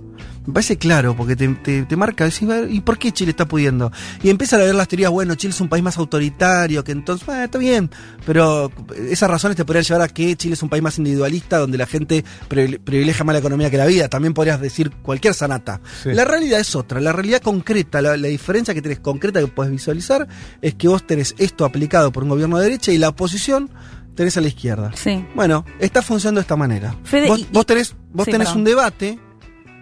me 0.47 0.53
parece 0.53 0.77
claro, 0.79 1.15
porque 1.15 1.37
te, 1.37 1.47
te, 1.49 1.83
te 1.85 1.97
marca, 1.97 2.25
decís, 2.25 2.43
"A 2.43 2.61
ver, 2.63 2.71
¿y 2.73 2.81
por 2.81 2.99
qué 2.99 3.13
Chile 3.13 3.31
está 3.31 3.47
pudiendo? 3.47 3.93
Y 4.23 4.31
empiezan 4.31 4.61
a 4.61 4.65
ver 4.65 4.75
las 4.75 4.89
teorías, 4.89 5.11
bueno, 5.13 5.35
Chile 5.37 5.53
es 5.53 5.61
un 5.61 5.69
país 5.69 5.85
más 5.85 5.97
autoritario, 5.99 6.83
que 6.83 6.91
entonces, 6.93 7.25
bueno, 7.27 7.45
está 7.45 7.59
bien, 7.59 7.89
pero 8.27 8.73
esas 9.09 9.31
razones 9.31 9.57
te 9.57 9.65
podrían 9.65 9.85
llevar 9.85 10.03
a 10.03 10.09
que 10.09 10.35
Chile 10.37 10.55
es 10.55 10.63
un 10.63 10.69
país 10.69 10.83
más 10.83 10.99
individualista, 10.99 11.59
donde 11.59 11.79
la 11.79 11.87
gente 11.87 12.25
privile- 12.49 12.81
privilegia 12.81 13.25
más 13.25 13.35
la 13.35 13.39
economía 13.41 13.71
que 13.71 13.77
la 13.77 13.87
vida. 13.87 14.09
También 14.09 14.35
podrías 14.35 14.61
decir 14.61 14.91
cualquier 15.03 15.35
sanata. 15.35 15.81
Sí. 16.03 16.11
La 16.13 16.25
realidad 16.25 16.59
es 16.59 16.75
otra, 16.75 17.01
la 17.01 17.13
realidad 17.13 17.41
concreta, 17.43 18.03
la, 18.03 18.17
la 18.17 18.29
diferencia 18.29 18.75
que 18.75 18.83
tenés 18.83 18.99
concreta 18.99 19.39
que 19.39 19.47
puedes 19.47 19.71
visualizar 19.71 20.27
es 20.63 20.75
que 20.75 20.89
vos 20.89 21.07
tenés 21.07 21.35
esto 21.39 21.65
aplicado 21.65 22.11
por 22.11 22.25
un 22.25 22.31
gobierno 22.31 22.59
de 22.59 22.65
derecha 22.65 22.91
y 22.91 22.99
la 22.99 23.11
oposición 23.11 23.71
tenés 24.19 24.37
a 24.37 24.41
la 24.41 24.49
izquierda. 24.49 24.91
Sí. 24.97 25.25
Bueno, 25.37 25.65
está 25.79 26.03
funcionando 26.03 26.41
de 26.41 26.43
esta 26.43 26.57
manera. 26.57 26.93
Fede, 27.05 27.29
vos, 27.29 27.39
y- 27.39 27.47
vos 27.53 27.65
tenés, 27.65 27.95
vos 28.13 28.25
Sí, 28.27 28.33
tenés 28.33 28.53
un 28.53 28.65
debate 28.65 29.17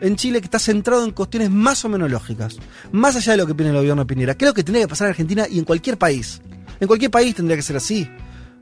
en 0.02 0.14
Chile 0.16 0.40
que 0.40 0.44
está 0.44 0.58
centrado 0.58 1.02
en 1.06 1.12
cuestiones 1.12 1.50
más 1.50 1.82
o 1.86 1.88
menos 1.88 2.10
lógicas, 2.10 2.58
más 2.92 3.16
allá 3.16 3.32
de 3.32 3.38
lo 3.38 3.46
que 3.46 3.52
opina 3.52 3.70
el 3.70 3.76
gobierno 3.76 4.02
de 4.02 4.06
Piñera. 4.06 4.34
Creo 4.36 4.52
que 4.52 4.62
tendría 4.62 4.84
que 4.84 4.88
pasar 4.90 5.06
en 5.06 5.10
Argentina 5.12 5.46
y 5.50 5.58
en 5.58 5.64
cualquier 5.64 5.96
país. 5.96 6.42
En 6.80 6.86
cualquier 6.86 7.10
país 7.10 7.34
tendría 7.34 7.56
que 7.56 7.62
ser 7.62 7.76
así. 7.76 8.06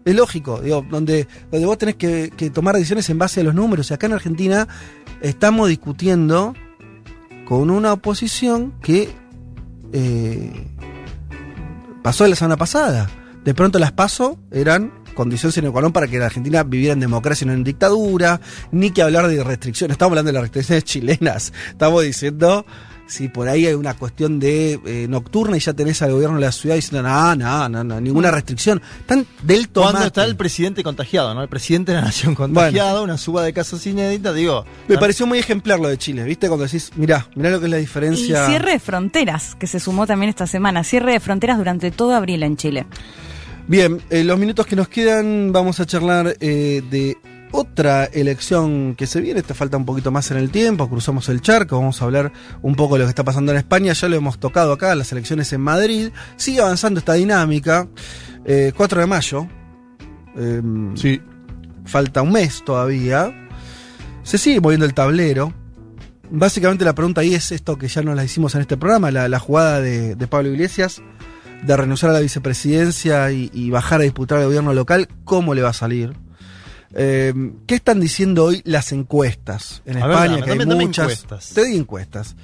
Es 0.05 0.15
lógico, 0.15 0.61
digo, 0.61 0.87
donde, 0.89 1.27
donde 1.51 1.67
vos 1.67 1.77
tenés 1.77 1.97
que, 1.97 2.31
que 2.37 2.51
tomar 2.51 2.77
decisiones 2.77 3.11
en 3.11 3.19
base 3.19 3.41
a 3.41 3.43
los 3.43 3.55
números. 3.55 3.91
Y 3.91 3.95
acá 3.95 4.07
en 4.07 4.13
Argentina 4.13 4.69
estamos 5.23 5.69
discutiendo 5.69 6.55
con 7.47 7.69
una 7.71 7.93
oposición 7.95 8.75
que 8.81 9.11
eh, 9.93 10.67
pasó 12.03 12.27
la 12.29 12.37
semana 12.37 12.57
pasada. 12.57 13.09
De 13.45 13.55
pronto 13.55 13.79
las 13.79 13.93
paso 13.93 14.39
eran 14.51 14.93
condición 15.15 15.53
sine 15.53 15.71
qua 15.71 15.81
non 15.81 15.93
para 15.93 16.07
que 16.07 16.19
la 16.19 16.27
Argentina 16.27 16.63
viviera 16.63 16.93
en 16.93 17.01
democracia 17.01 17.45
y 17.45 17.49
no 17.49 17.55
en 17.55 17.65
dictadura, 17.65 18.41
ni 18.73 18.91
que 18.91 19.03
hablar 19.03 19.29
de 19.29 19.43
restricciones. 19.43 19.95
Estamos 19.95 20.13
hablando 20.13 20.29
de 20.29 20.35
las 20.35 20.43
restricciones 20.43 20.85
chilenas. 20.85 21.53
Estamos 21.71 22.03
diciendo 22.03 22.67
si 23.07 23.29
por 23.29 23.49
ahí 23.49 23.67
hay 23.67 23.75
una 23.75 23.93
cuestión 23.95 24.41
de 24.41 24.81
eh, 24.87 25.07
nocturna 25.11 25.59
y 25.59 25.61
ya 25.61 25.75
tenés 25.75 26.01
al 26.01 26.13
gobierno 26.13 26.37
de 26.37 26.47
la 26.47 26.53
ciudad 26.53 26.75
diciendo, 26.75 27.07
no, 27.07 27.37
no, 27.37 27.69
no, 27.69 27.85
no, 27.85 28.01
ninguna 28.01 28.31
restricción. 28.31 28.81
Están 29.01 29.27
del 29.43 29.69
tomate. 29.69 29.93
Cuando 29.93 30.07
está 30.07 30.25
el 30.25 30.37
presidente 30.37 30.83
contagiado, 30.83 31.35
¿no? 31.35 31.43
El 31.43 31.49
presidente 31.51 31.93
de 31.93 31.99
la 31.99 32.05
nación 32.07 32.35
contagiado, 32.35 33.05
una 33.05 33.19
suba 33.19 33.43
de 33.43 33.53
casos 33.53 33.87
inédita, 33.87 34.33
digo. 34.33 34.65
Me 34.89 34.97
pareció 34.97 35.27
muy 35.27 35.39
ejemplar 35.39 35.81
lo 35.81 35.89
de 35.89 35.99
Chile, 35.99 36.25
¿viste? 36.25 36.49
Cuando 36.49 36.65
decís, 36.65 36.93
mirá, 36.97 37.29
mirá 37.35 37.51
lo 37.51 37.59
que 37.61 37.67
es 37.67 37.71
la 37.71 37.77
Y 37.79 37.83
diferencia. 37.83 38.47
cierre 38.47 38.73
de 38.73 38.79
fronteras, 38.81 39.55
que 39.55 39.67
se 39.67 39.81
sumó 39.81 40.07
también 40.07 40.31
esta 40.31 40.47
semana. 40.47 40.83
Cierre 40.83 41.13
de 41.13 41.21
fronteras 41.21 41.59
durante 41.59 41.91
todo 41.91 42.15
abril 42.15 42.43
en 42.43 42.57
Chile. 42.57 42.87
Bien, 43.67 44.01
en 44.11 44.27
los 44.27 44.39
minutos 44.39 44.67
que 44.67 44.77
nos 44.77 44.89
quedan 44.89 45.51
vamos 45.53 45.81
a 45.81 45.87
charlar 45.87 46.37
eh, 46.41 46.83
de 46.91 47.17
otra 47.51 48.05
elección 48.05 48.95
que 48.95 49.07
se 49.07 49.21
viene. 49.23 49.43
Te 49.43 49.55
falta 49.55 49.77
un 49.79 49.87
poquito 49.87 50.11
más 50.11 50.31
en 50.31 50.37
el 50.37 50.51
tiempo, 50.51 50.89
cruzamos 50.89 51.29
el 51.31 51.41
charco, 51.41 51.79
vamos 51.79 52.03
a 52.03 52.05
hablar 52.05 52.33
un 52.63 52.75
poco 52.75 52.95
de 52.95 53.01
lo 53.01 53.05
que 53.07 53.11
está 53.11 53.25
pasando 53.25 53.53
en 53.53 53.59
España. 53.59 53.93
Ya 53.95 54.09
lo 54.09 54.17
hemos 54.17 54.39
tocado 54.39 54.73
acá, 54.73 54.95
las 54.95 55.11
elecciones 55.13 55.53
en 55.53 55.63
Madrid. 55.63 56.11
Sigue 56.37 56.61
avanzando 56.61 56.99
esta 56.99 57.15
dinámica. 57.15 57.89
Eh, 58.45 58.73
4 58.77 59.01
de 59.01 59.07
mayo. 59.07 59.49
Eh, 60.37 60.61
Sí. 60.97 61.23
falta 61.87 62.21
un 62.23 62.33
mes 62.33 62.63
todavía. 62.65 63.33
Se 64.25 64.37
sigue 64.37 64.61
moviendo 64.61 64.85
el 64.85 64.93
tablero. 64.95 65.55
Básicamente 66.31 66.85
la 66.85 66.95
pregunta 66.95 67.21
ahí 67.23 67.35
es 67.35 67.53
esto 67.53 67.79
que 67.79 67.89
ya 67.89 68.03
nos 68.03 68.17
la 68.17 68.25
hicimos 68.25 68.55
en 68.57 68.63
este 68.63 68.77
programa, 68.77 69.11
la, 69.11 69.29
la 69.29 69.39
jugada 69.39 69.81
de, 69.81 70.17
de 70.17 70.27
Pablo 70.27 70.49
Iglesias, 70.51 71.03
de 71.67 71.77
renunciar 71.77 72.11
a 72.11 72.15
la 72.15 72.21
vicepresidencia 72.21 73.31
y, 73.33 73.51
y 73.53 73.71
bajar 73.71 74.01
a 74.01 74.05
disputar 74.05 74.39
el 74.41 74.47
gobierno 74.47 74.73
local, 74.75 75.09
¿cómo 75.25 75.55
le 75.55 75.63
va 75.63 75.71
a 75.71 75.75
salir? 75.75 76.13
Eh, 76.95 77.33
¿Qué 77.67 77.75
están 77.75 78.01
diciendo 78.01 78.45
hoy 78.45 78.63
las 78.65 78.93
encuestas 78.93 79.83
en 79.85 79.97
A 80.03 80.07
ver, 80.07 80.17
España? 80.17 80.41
dame, 80.47 80.53
hay 80.53 80.59
dame- 80.69 80.75
muchas. 80.87 81.05
encuestas. 81.05 81.51
Te 81.55 81.61
doy 81.63 81.77
encuestas. 81.77 82.37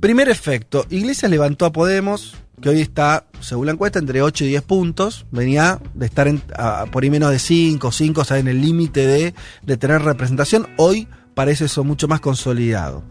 Primer 0.00 0.28
efecto, 0.28 0.86
Iglesias 0.90 1.30
levantó 1.30 1.66
a 1.66 1.72
Podemos, 1.72 2.36
que 2.62 2.68
hoy 2.68 2.80
está, 2.80 3.26
según 3.40 3.66
la 3.66 3.72
encuesta, 3.72 3.98
entre 3.98 4.22
8 4.22 4.44
y 4.44 4.48
10 4.48 4.62
puntos. 4.62 5.26
Venía 5.30 5.80
de 5.94 6.06
estar 6.06 6.28
en- 6.28 6.42
a- 6.56 6.86
por 6.90 7.02
ahí 7.02 7.10
menos 7.10 7.30
de 7.30 7.38
5, 7.38 7.90
5, 7.90 8.20
o 8.20 8.24
sea, 8.24 8.38
en 8.38 8.48
el 8.48 8.60
límite 8.60 9.06
de, 9.06 9.34
de 9.62 9.76
tener 9.76 10.02
representación. 10.02 10.68
Hoy 10.76 11.08
parece 11.40 11.64
eso 11.64 11.84
mucho 11.84 12.06
más 12.06 12.20
consolidado. 12.20 13.02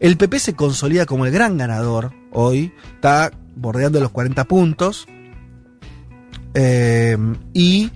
El 0.00 0.16
PP 0.16 0.40
se 0.40 0.54
consolida 0.54 1.06
como 1.06 1.24
el 1.24 1.30
gran 1.30 1.56
ganador 1.56 2.12
hoy, 2.32 2.72
está 2.96 3.30
bordeando 3.54 4.00
los 4.00 4.10
40 4.10 4.42
puntos. 4.46 5.06
Eh, 6.54 7.16
y 7.54 7.92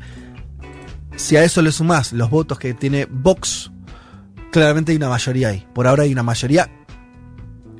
si 1.17 1.37
a 1.37 1.43
eso 1.43 1.61
le 1.61 1.73
sumás 1.73 2.13
los 2.13 2.31
votos 2.31 2.57
que 2.61 2.73
tiene 2.73 3.09
Vox, 3.11 3.73
claramente 4.53 4.93
hay 4.93 4.97
una 4.97 5.09
mayoría 5.09 5.49
ahí. 5.49 5.67
Por 5.75 5.89
ahora 5.89 6.05
hay 6.05 6.13
una 6.13 6.23
mayoría. 6.23 6.71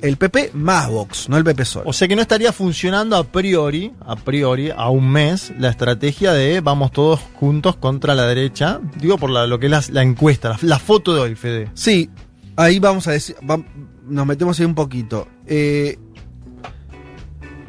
El 0.01 0.17
PP 0.17 0.51
más 0.55 0.89
Vox, 0.89 1.29
no 1.29 1.37
el 1.37 1.43
PP 1.43 1.63
solo. 1.63 1.85
O 1.87 1.93
sea 1.93 2.07
que 2.07 2.15
no 2.15 2.21
estaría 2.23 2.51
funcionando 2.51 3.15
a 3.15 3.23
priori, 3.23 3.93
a 4.05 4.15
priori, 4.15 4.71
a 4.75 4.89
un 4.89 5.09
mes, 5.11 5.53
la 5.59 5.69
estrategia 5.69 6.33
de 6.33 6.59
vamos 6.59 6.91
todos 6.91 7.19
juntos 7.35 7.75
contra 7.75 8.15
la 8.15 8.25
derecha. 8.25 8.79
Digo 8.99 9.17
por 9.19 9.29
la- 9.29 9.45
lo 9.45 9.59
que 9.59 9.67
es 9.67 9.71
la, 9.71 9.83
la 9.91 10.01
encuesta, 10.01 10.49
la, 10.49 10.57
la 10.61 10.79
foto 10.79 11.13
de 11.13 11.21
hoy, 11.21 11.35
Fede. 11.35 11.69
Sí, 11.75 12.09
ahí 12.55 12.79
vamos 12.79 13.07
a 13.07 13.11
decir. 13.11 13.35
va- 13.49 13.63
nos 14.07 14.25
metemos 14.25 14.59
ahí 14.59 14.65
un 14.65 14.75
poquito. 14.75 15.27
Eh, 15.45 15.97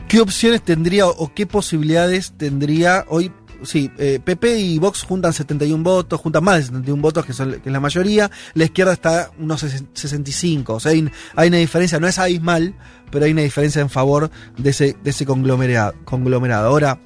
¿Qué 0.09 0.21
opciones 0.21 0.63
tendría 0.63 1.07
o 1.07 1.33
qué 1.35 1.47
posibilidades 1.47 2.33
tendría 2.37 3.05
hoy? 3.09 3.33
Sí, 3.65 3.91
eh, 3.99 4.21
PP 4.23 4.59
y 4.59 4.79
Vox 4.79 5.03
juntan 5.03 5.33
71 5.33 5.83
votos, 5.83 6.21
juntan 6.21 6.45
más 6.45 6.57
de 6.57 6.63
71 6.65 7.01
votos, 7.01 7.25
que, 7.25 7.33
son, 7.33 7.53
que 7.53 7.69
es 7.69 7.73
la 7.73 7.81
mayoría. 7.81 8.31
La 8.55 8.65
izquierda 8.65 8.93
está 8.93 9.31
unos 9.39 9.65
65. 9.93 10.75
O 10.75 10.81
sea, 10.81 10.93
hay, 10.93 11.11
hay 11.37 11.49
una 11.49 11.59
diferencia, 11.59 12.01
no 12.01 12.09
es 12.09 12.19
abismal, 12.19 12.75
pero 13.11 13.25
hay 13.25 13.33
una 13.33 13.43
diferencia 13.43 13.81
en 13.81 13.91
favor 13.91 14.31
de 14.57 14.71
ese, 14.71 14.97
de 15.03 15.11
ese 15.11 15.25
conglomerado, 15.27 15.95
conglomerado. 16.05 16.69
Ahora, 16.69 17.01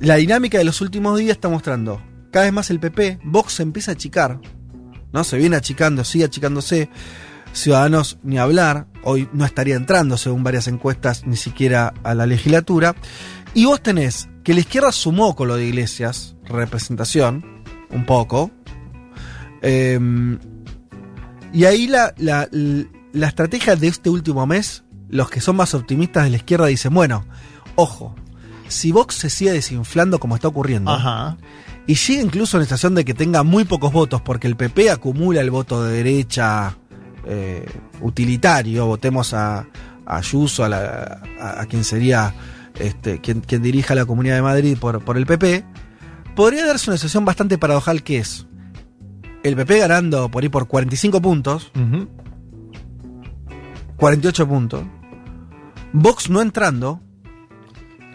la 0.00 0.16
dinámica 0.16 0.58
de 0.58 0.64
los 0.64 0.80
últimos 0.80 1.18
días 1.18 1.32
está 1.32 1.48
mostrando 1.48 2.00
cada 2.30 2.44
vez 2.44 2.52
más 2.52 2.70
el 2.70 2.80
PP, 2.80 3.20
Vox 3.24 3.54
se 3.54 3.62
empieza 3.62 3.90
a 3.90 3.94
achicar, 3.94 4.40
¿no? 5.12 5.24
Se 5.24 5.36
viene 5.36 5.56
achicando, 5.56 6.04
sigue 6.04 6.24
achicándose. 6.24 6.88
Ciudadanos 7.52 8.18
ni 8.22 8.38
hablar, 8.38 8.86
hoy 9.02 9.28
no 9.32 9.44
estaría 9.44 9.74
entrando, 9.74 10.16
según 10.16 10.44
varias 10.44 10.68
encuestas, 10.68 11.26
ni 11.26 11.36
siquiera 11.36 11.92
a 12.04 12.14
la 12.14 12.24
legislatura. 12.24 12.94
Y 13.54 13.64
vos 13.64 13.82
tenés 13.82 14.28
que 14.44 14.54
la 14.54 14.60
izquierda 14.60 14.92
sumó 14.92 15.34
con 15.36 15.48
lo 15.48 15.56
de 15.56 15.66
Iglesias, 15.66 16.34
representación, 16.46 17.44
un 17.90 18.04
poco. 18.06 18.50
Eh, 19.62 19.98
y 21.52 21.64
ahí 21.64 21.86
la, 21.86 22.14
la, 22.18 22.48
la 23.12 23.26
estrategia 23.26 23.76
de 23.76 23.88
este 23.88 24.08
último 24.10 24.46
mes, 24.46 24.84
los 25.08 25.28
que 25.30 25.40
son 25.40 25.56
más 25.56 25.74
optimistas 25.74 26.24
de 26.24 26.30
la 26.30 26.36
izquierda 26.36 26.66
dicen, 26.66 26.94
bueno, 26.94 27.24
ojo, 27.74 28.14
si 28.68 28.92
Vox 28.92 29.16
se 29.16 29.30
sigue 29.30 29.52
desinflando 29.52 30.20
como 30.20 30.36
está 30.36 30.48
ocurriendo, 30.48 30.92
Ajá. 30.92 31.36
y 31.86 31.94
llega 31.96 32.22
incluso 32.22 32.56
en 32.56 32.60
la 32.60 32.64
situación 32.66 32.94
de 32.94 33.04
que 33.04 33.14
tenga 33.14 33.42
muy 33.42 33.64
pocos 33.64 33.92
votos, 33.92 34.22
porque 34.22 34.46
el 34.46 34.56
PP 34.56 34.90
acumula 34.90 35.40
el 35.40 35.50
voto 35.50 35.82
de 35.82 35.92
derecha 35.92 36.76
eh, 37.26 37.66
utilitario, 38.00 38.86
votemos 38.86 39.34
a, 39.34 39.66
a 40.06 40.16
Ayuso, 40.16 40.64
a, 40.64 40.68
la- 40.68 41.20
a- 41.40 41.60
a 41.62 41.66
quien 41.66 41.82
sería 41.82 42.32
este, 42.78 43.20
quien, 43.20 43.40
quien 43.40 43.62
dirija 43.62 43.94
la 43.94 44.04
Comunidad 44.06 44.36
de 44.36 44.42
Madrid 44.42 44.76
por, 44.78 45.04
por 45.04 45.16
el 45.16 45.26
PP, 45.26 45.64
podría 46.36 46.66
darse 46.66 46.90
una 46.90 46.96
situación 46.96 47.24
bastante 47.24 47.58
paradojal 47.58 48.02
que 48.02 48.18
es 48.18 48.46
el 49.42 49.56
PP 49.56 49.78
ganando 49.78 50.30
por 50.30 50.42
ahí 50.42 50.48
por 50.48 50.68
45 50.68 51.20
puntos, 51.22 51.70
Ujú. 51.74 52.08
48 53.96 54.48
puntos, 54.48 54.84
Vox 55.92 56.30
no 56.30 56.40
entrando, 56.40 57.00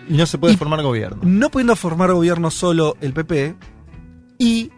Y 0.08 0.18
no 0.18 0.26
se 0.26 0.38
puede 0.38 0.56
formar 0.58 0.82
gobierno. 0.82 1.20
no 1.24 1.50
pudiendo 1.50 1.76
formar 1.76 2.12
gobierno 2.12 2.50
solo 2.52 2.96
el 3.02 3.14
PP 3.14 3.56
y 4.40 4.72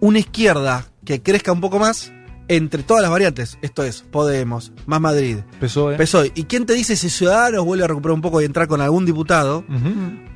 una 0.00 0.18
izquierda 0.18 0.84
que 1.04 1.22
crezca 1.22 1.52
un 1.52 1.60
poco 1.60 1.78
más 1.78 2.12
entre 2.48 2.82
todas 2.82 3.02
las 3.02 3.10
variantes. 3.10 3.58
Esto 3.62 3.82
es 3.82 4.02
Podemos, 4.02 4.72
Más 4.86 5.00
Madrid, 5.00 5.38
PSOE. 5.60 5.96
PSOE. 5.96 6.32
¿Y 6.34 6.44
quién 6.44 6.64
te 6.66 6.72
dice 6.74 6.96
si 6.96 7.10
Ciudadanos 7.10 7.64
vuelve 7.64 7.84
a 7.84 7.88
recuperar 7.88 8.14
un 8.14 8.22
poco 8.22 8.40
y 8.40 8.44
entrar 8.44 8.66
con 8.68 8.80
algún 8.80 9.04
diputado? 9.06 9.64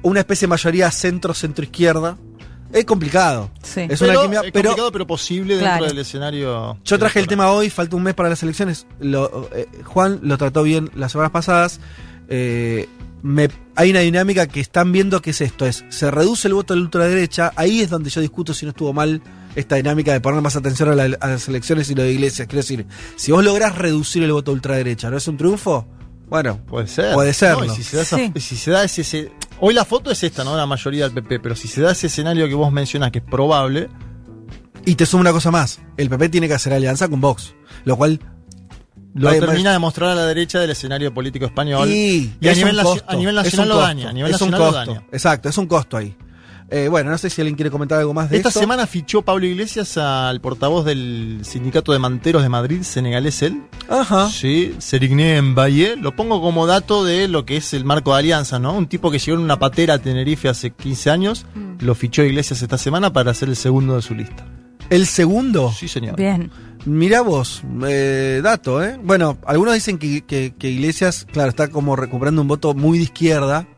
Una 0.02 0.20
especie 0.20 0.46
de 0.46 0.50
mayoría 0.50 0.90
centro-centro-izquierda. 0.90 2.16
Es 2.72 2.84
complicado. 2.86 3.50
Sí. 3.62 3.82
Es 3.88 4.00
una 4.00 4.10
Pero, 4.12 4.20
alquimia, 4.20 4.40
es 4.40 4.50
pero 4.52 4.68
complicado, 4.70 4.92
pero 4.92 5.06
posible 5.06 5.54
dentro 5.56 5.68
Claro. 5.72 5.86
del 5.88 5.98
escenario. 5.98 6.78
yo 6.84 6.98
traje 6.98 7.18
el 7.20 7.26
tema 7.26 7.50
hoy, 7.50 7.68
falta 7.68 7.96
un 7.96 8.02
mes 8.02 8.14
para 8.14 8.30
las 8.30 8.42
elecciones. 8.42 8.86
Lo- 8.98 9.50
eh, 9.54 9.68
Juan 9.84 10.20
lo 10.22 10.38
trató 10.38 10.62
bien 10.62 10.90
las 10.94 11.12
semanas 11.12 11.32
pasadas. 11.32 11.80
Eh, 12.28 12.88
me- 13.22 13.48
hay 13.76 13.90
una 13.90 14.00
dinámica 14.00 14.46
que 14.46 14.60
están 14.60 14.92
viendo 14.92 15.22
que 15.22 15.30
es 15.30 15.40
esto, 15.40 15.64
es 15.66 15.84
se 15.88 16.10
reduce 16.10 16.48
el 16.48 16.54
voto 16.54 16.74
de 16.74 16.80
la 16.80 16.84
ultraderecha, 16.84 17.52
ahí 17.56 17.80
es 17.80 17.90
donde 17.90 18.10
yo 18.10 18.20
discuto 18.20 18.52
si 18.54 18.66
no 18.66 18.70
estuvo 18.70 18.92
mal 18.92 19.22
esta 19.54 19.76
dinámica 19.76 20.12
de 20.12 20.20
poner 20.20 20.40
más 20.42 20.56
atención 20.56 20.88
a, 20.90 20.94
la- 20.94 21.16
a 21.20 21.28
las 21.28 21.48
elecciones 21.48 21.88
y 21.90 21.94
lo 21.94 22.02
de 22.02 22.12
iglesias. 22.12 22.48
Quiero 22.48 22.62
decir, 22.62 22.86
si 23.16 23.32
vos 23.32 23.44
lográs 23.44 23.76
reducir 23.76 24.22
el 24.22 24.32
voto 24.32 24.50
de 24.50 24.56
ultraderecha, 24.56 25.10
¿no 25.10 25.16
es 25.18 25.28
un 25.28 25.36
triunfo? 25.36 25.86
Bueno, 26.28 26.58
Puede 26.66 26.86
ser. 26.88 27.12
Puede 27.14 27.34
serlo. 27.34 27.66
No, 27.66 27.72
y 27.72 27.76
si 27.76 27.82
se 27.82 27.96
da, 27.96 28.02
esa- 28.02 28.16
Sí. 28.16 28.32
si 28.40 28.56
se 28.56 28.70
da 28.70 28.84
ese, 28.84 29.02
ese- 29.02 29.32
Hoy 29.60 29.74
la 29.74 29.84
foto 29.84 30.10
es 30.10 30.22
esta, 30.24 30.42
¿no? 30.42 30.56
La 30.56 30.66
mayoría 30.66 31.04
del 31.08 31.12
PP. 31.14 31.38
Pero 31.40 31.54
si 31.54 31.68
se 31.68 31.82
da 31.82 31.92
ese 31.92 32.06
escenario 32.08 32.48
que 32.48 32.54
vos 32.54 32.72
mencionás, 32.72 33.12
que 33.12 33.18
es 33.18 33.24
probable. 33.24 33.88
y 34.84 34.96
te 34.96 35.06
sumo 35.06 35.20
una 35.20 35.30
cosa 35.32 35.52
más, 35.52 35.80
el 35.96 36.08
PP 36.10 36.28
tiene 36.30 36.48
que 36.48 36.54
hacer 36.54 36.72
alianza 36.72 37.08
con 37.08 37.20
Vox, 37.20 37.54
lo 37.84 37.96
cual... 37.96 38.18
Lo 39.14 39.30
termina 39.30 39.72
de 39.72 39.78
mostrar 39.78 40.10
a 40.10 40.14
la 40.14 40.26
derecha 40.26 40.58
del 40.60 40.70
escenario 40.70 41.12
político 41.12 41.44
español. 41.44 41.88
Y, 41.90 42.32
Y 42.40 42.48
a 42.48 42.52
es 42.52 42.58
nivel, 42.58 42.80
costo, 42.82 43.04
a 43.08 43.14
nivel 43.16 43.34
nacional 43.34 43.68
lo 43.68 43.76
daña. 43.76 44.08
A 44.08 44.12
nivel 44.12 44.34
es 44.34 44.40
un 44.40 44.50
lo 44.50 44.58
costo, 44.58 44.74
daña. 44.74 45.02
Exacto, 45.12 45.48
es 45.48 45.58
un 45.58 45.66
costo 45.66 45.96
ahí. 45.96 46.16
Eh, 46.74 46.88
bueno, 46.88 47.10
no 47.10 47.18
sé 47.18 47.28
si 47.28 47.42
alguien 47.42 47.54
quiere 47.54 47.70
comentar 47.70 47.98
algo 47.98 48.14
más 48.14 48.30
de 48.30 48.36
Esta 48.38 48.48
esto. 48.48 48.60
semana 48.60 48.86
fichó 48.86 49.20
Pablo 49.20 49.44
Iglesias 49.44 49.98
al 49.98 50.40
portavoz 50.40 50.86
del 50.86 51.40
sindicato 51.42 51.92
de 51.92 51.98
manteros 51.98 52.42
de 52.42 52.48
Madrid, 52.48 52.80
senegalés 52.82 53.42
él. 53.42 53.64
Ajá. 53.90 54.30
Sí, 54.30 54.74
Serigné 54.78 55.42
Mbaye. 55.42 55.96
Lo 55.96 56.16
pongo 56.16 56.40
como 56.40 56.66
dato 56.66 57.04
de 57.04 57.28
lo 57.28 57.44
que 57.44 57.58
es 57.58 57.74
el 57.74 57.84
marco 57.84 58.14
de 58.14 58.20
alianza, 58.20 58.58
¿no? 58.58 58.72
Un 58.72 58.86
tipo 58.86 59.10
que 59.10 59.18
llegó 59.18 59.36
en 59.36 59.44
una 59.44 59.58
patera 59.58 59.94
a 59.94 59.98
Tenerife 59.98 60.48
hace 60.48 60.70
15 60.70 61.10
años. 61.10 61.44
Mm. 61.54 61.84
Lo 61.84 61.94
fichó 61.94 62.22
Iglesias 62.22 62.62
esta 62.62 62.78
semana 62.78 63.12
para 63.12 63.34
ser 63.34 63.50
el 63.50 63.56
segundo 63.56 63.96
de 63.96 64.00
su 64.00 64.14
lista. 64.14 64.46
El 64.88 65.06
segundo, 65.06 65.72
Sí, 65.78 65.88
señor. 65.88 66.16
Bien. 66.16 66.50
Mirá 66.84 67.20
vos, 67.20 67.62
eh, 67.86 68.40
dato, 68.42 68.82
¿eh? 68.82 68.98
Bueno, 69.02 69.38
algunos 69.46 69.74
dicen 69.74 69.98
que, 69.98 70.22
que- 70.24 70.54
que 70.58 70.68
Iglesias, 70.70 71.26
claro, 71.30 71.48
está 71.50 71.68
como 71.68 71.94
recuperando 71.94 72.42
un 72.42 72.48
voto 72.48 72.74
muy 72.74 72.98
de 72.98 73.04
izquierda, 73.04 73.68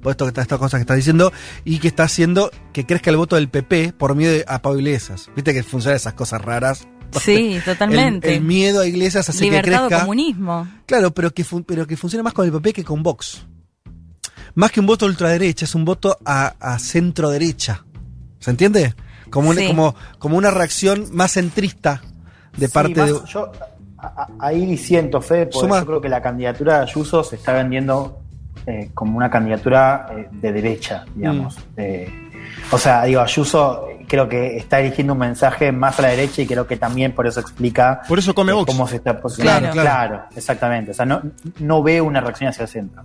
por 0.00 0.12
esto 0.12 0.24
que 0.24 0.28
está, 0.28 0.42
estas 0.42 0.58
cosas 0.60 0.78
que 0.78 0.82
está 0.82 0.94
diciendo, 0.94 1.32
y 1.64 1.78
que 1.78 1.88
está 1.88 2.04
haciendo 2.04 2.52
que 2.72 2.86
crezca 2.86 3.10
el 3.10 3.16
voto 3.16 3.34
del 3.36 3.48
PP 3.48 3.94
por 3.98 4.14
miedo 4.14 4.44
a 4.46 4.62
Pablo 4.62 4.78
Iglesias. 4.78 5.30
Viste 5.34 5.52
que 5.52 5.64
funcionan 5.64 5.96
esas 5.96 6.14
cosas 6.14 6.42
raras. 6.42 6.86
Sí, 7.20 7.58
totalmente. 7.64 8.28
El, 8.28 8.34
el 8.36 8.40
miedo 8.44 8.82
a 8.82 8.86
Iglesias 8.86 9.28
hace 9.28 9.44
Libertad 9.44 9.82
que 9.82 9.86
crezca. 9.88 10.00
comunismo. 10.02 10.68
Claro, 10.86 11.12
pero 11.12 11.32
que, 11.34 11.44
pero 11.66 11.86
que 11.88 11.96
funciona 11.96 12.22
más 12.22 12.34
con 12.34 12.44
el 12.46 12.52
PP 12.52 12.72
que 12.72 12.84
con 12.84 13.02
Vox. 13.02 13.46
Más 14.54 14.70
que 14.70 14.78
un 14.78 14.86
voto 14.86 15.06
ultraderecha, 15.06 15.64
es 15.64 15.74
un 15.74 15.84
voto 15.84 16.16
a, 16.24 16.54
a 16.60 16.78
centro 16.78 17.30
derecha. 17.30 17.84
¿Se 18.38 18.50
entiende? 18.52 18.94
Como, 19.30 19.50
un- 19.50 19.56
Sí. 19.56 19.66
como, 19.66 19.96
como 20.20 20.36
una 20.36 20.52
reacción 20.52 21.08
más 21.12 21.32
centrista 21.32 22.02
de 22.56 22.66
Sí, 22.66 22.72
parte 22.72 22.94
más- 22.96 23.12
de. 23.24 23.28
Yo 23.28 23.50
a- 23.98 24.06
a- 24.06 24.28
ahí 24.38 24.76
siento, 24.76 25.20
Fede, 25.20 25.46
porque 25.46 25.60
Suma. 25.60 25.80
yo 25.80 25.86
creo 25.86 26.00
que 26.00 26.08
la 26.08 26.20
candidatura 26.22 26.76
de 26.78 26.82
Ayuso 26.82 27.24
se 27.24 27.36
está 27.36 27.52
vendiendo 27.52 28.20
eh, 28.66 28.90
como 28.94 29.16
una 29.18 29.28
candidatura 29.30 30.06
eh, 30.16 30.28
de 30.30 30.52
derecha, 30.52 31.04
digamos. 31.14 31.58
Mm. 31.58 31.60
Eh, 31.76 32.30
o 32.70 32.78
sea, 32.78 33.04
digo, 33.04 33.20
Ayuso 33.20 33.88
eh, 33.90 34.06
creo 34.08 34.26
que 34.28 34.56
está 34.56 34.78
dirigiendo 34.78 35.12
un 35.12 35.18
mensaje 35.18 35.70
más 35.72 35.98
a 35.98 36.02
la 36.02 36.08
derecha 36.08 36.40
y 36.42 36.46
creo 36.46 36.66
que 36.66 36.76
también 36.78 37.12
por 37.12 37.26
eso 37.26 37.40
explica 37.40 38.00
Por 38.08 38.18
eso 38.18 38.34
come 38.34 38.52
eh, 38.52 38.54
Vox. 38.54 38.66
cómo 38.72 38.86
se 38.88 38.96
está 38.96 39.20
posicionando. 39.20 39.70
Claro, 39.72 39.82
claro. 40.14 40.24
exactamente. 40.34 40.92
O 40.92 40.94
sea, 40.94 41.04
no, 41.04 41.20
no 41.58 41.82
veo 41.82 42.04
una 42.04 42.20
reacción 42.22 42.48
hacia 42.48 42.62
el 42.62 42.68
centro. 42.68 43.02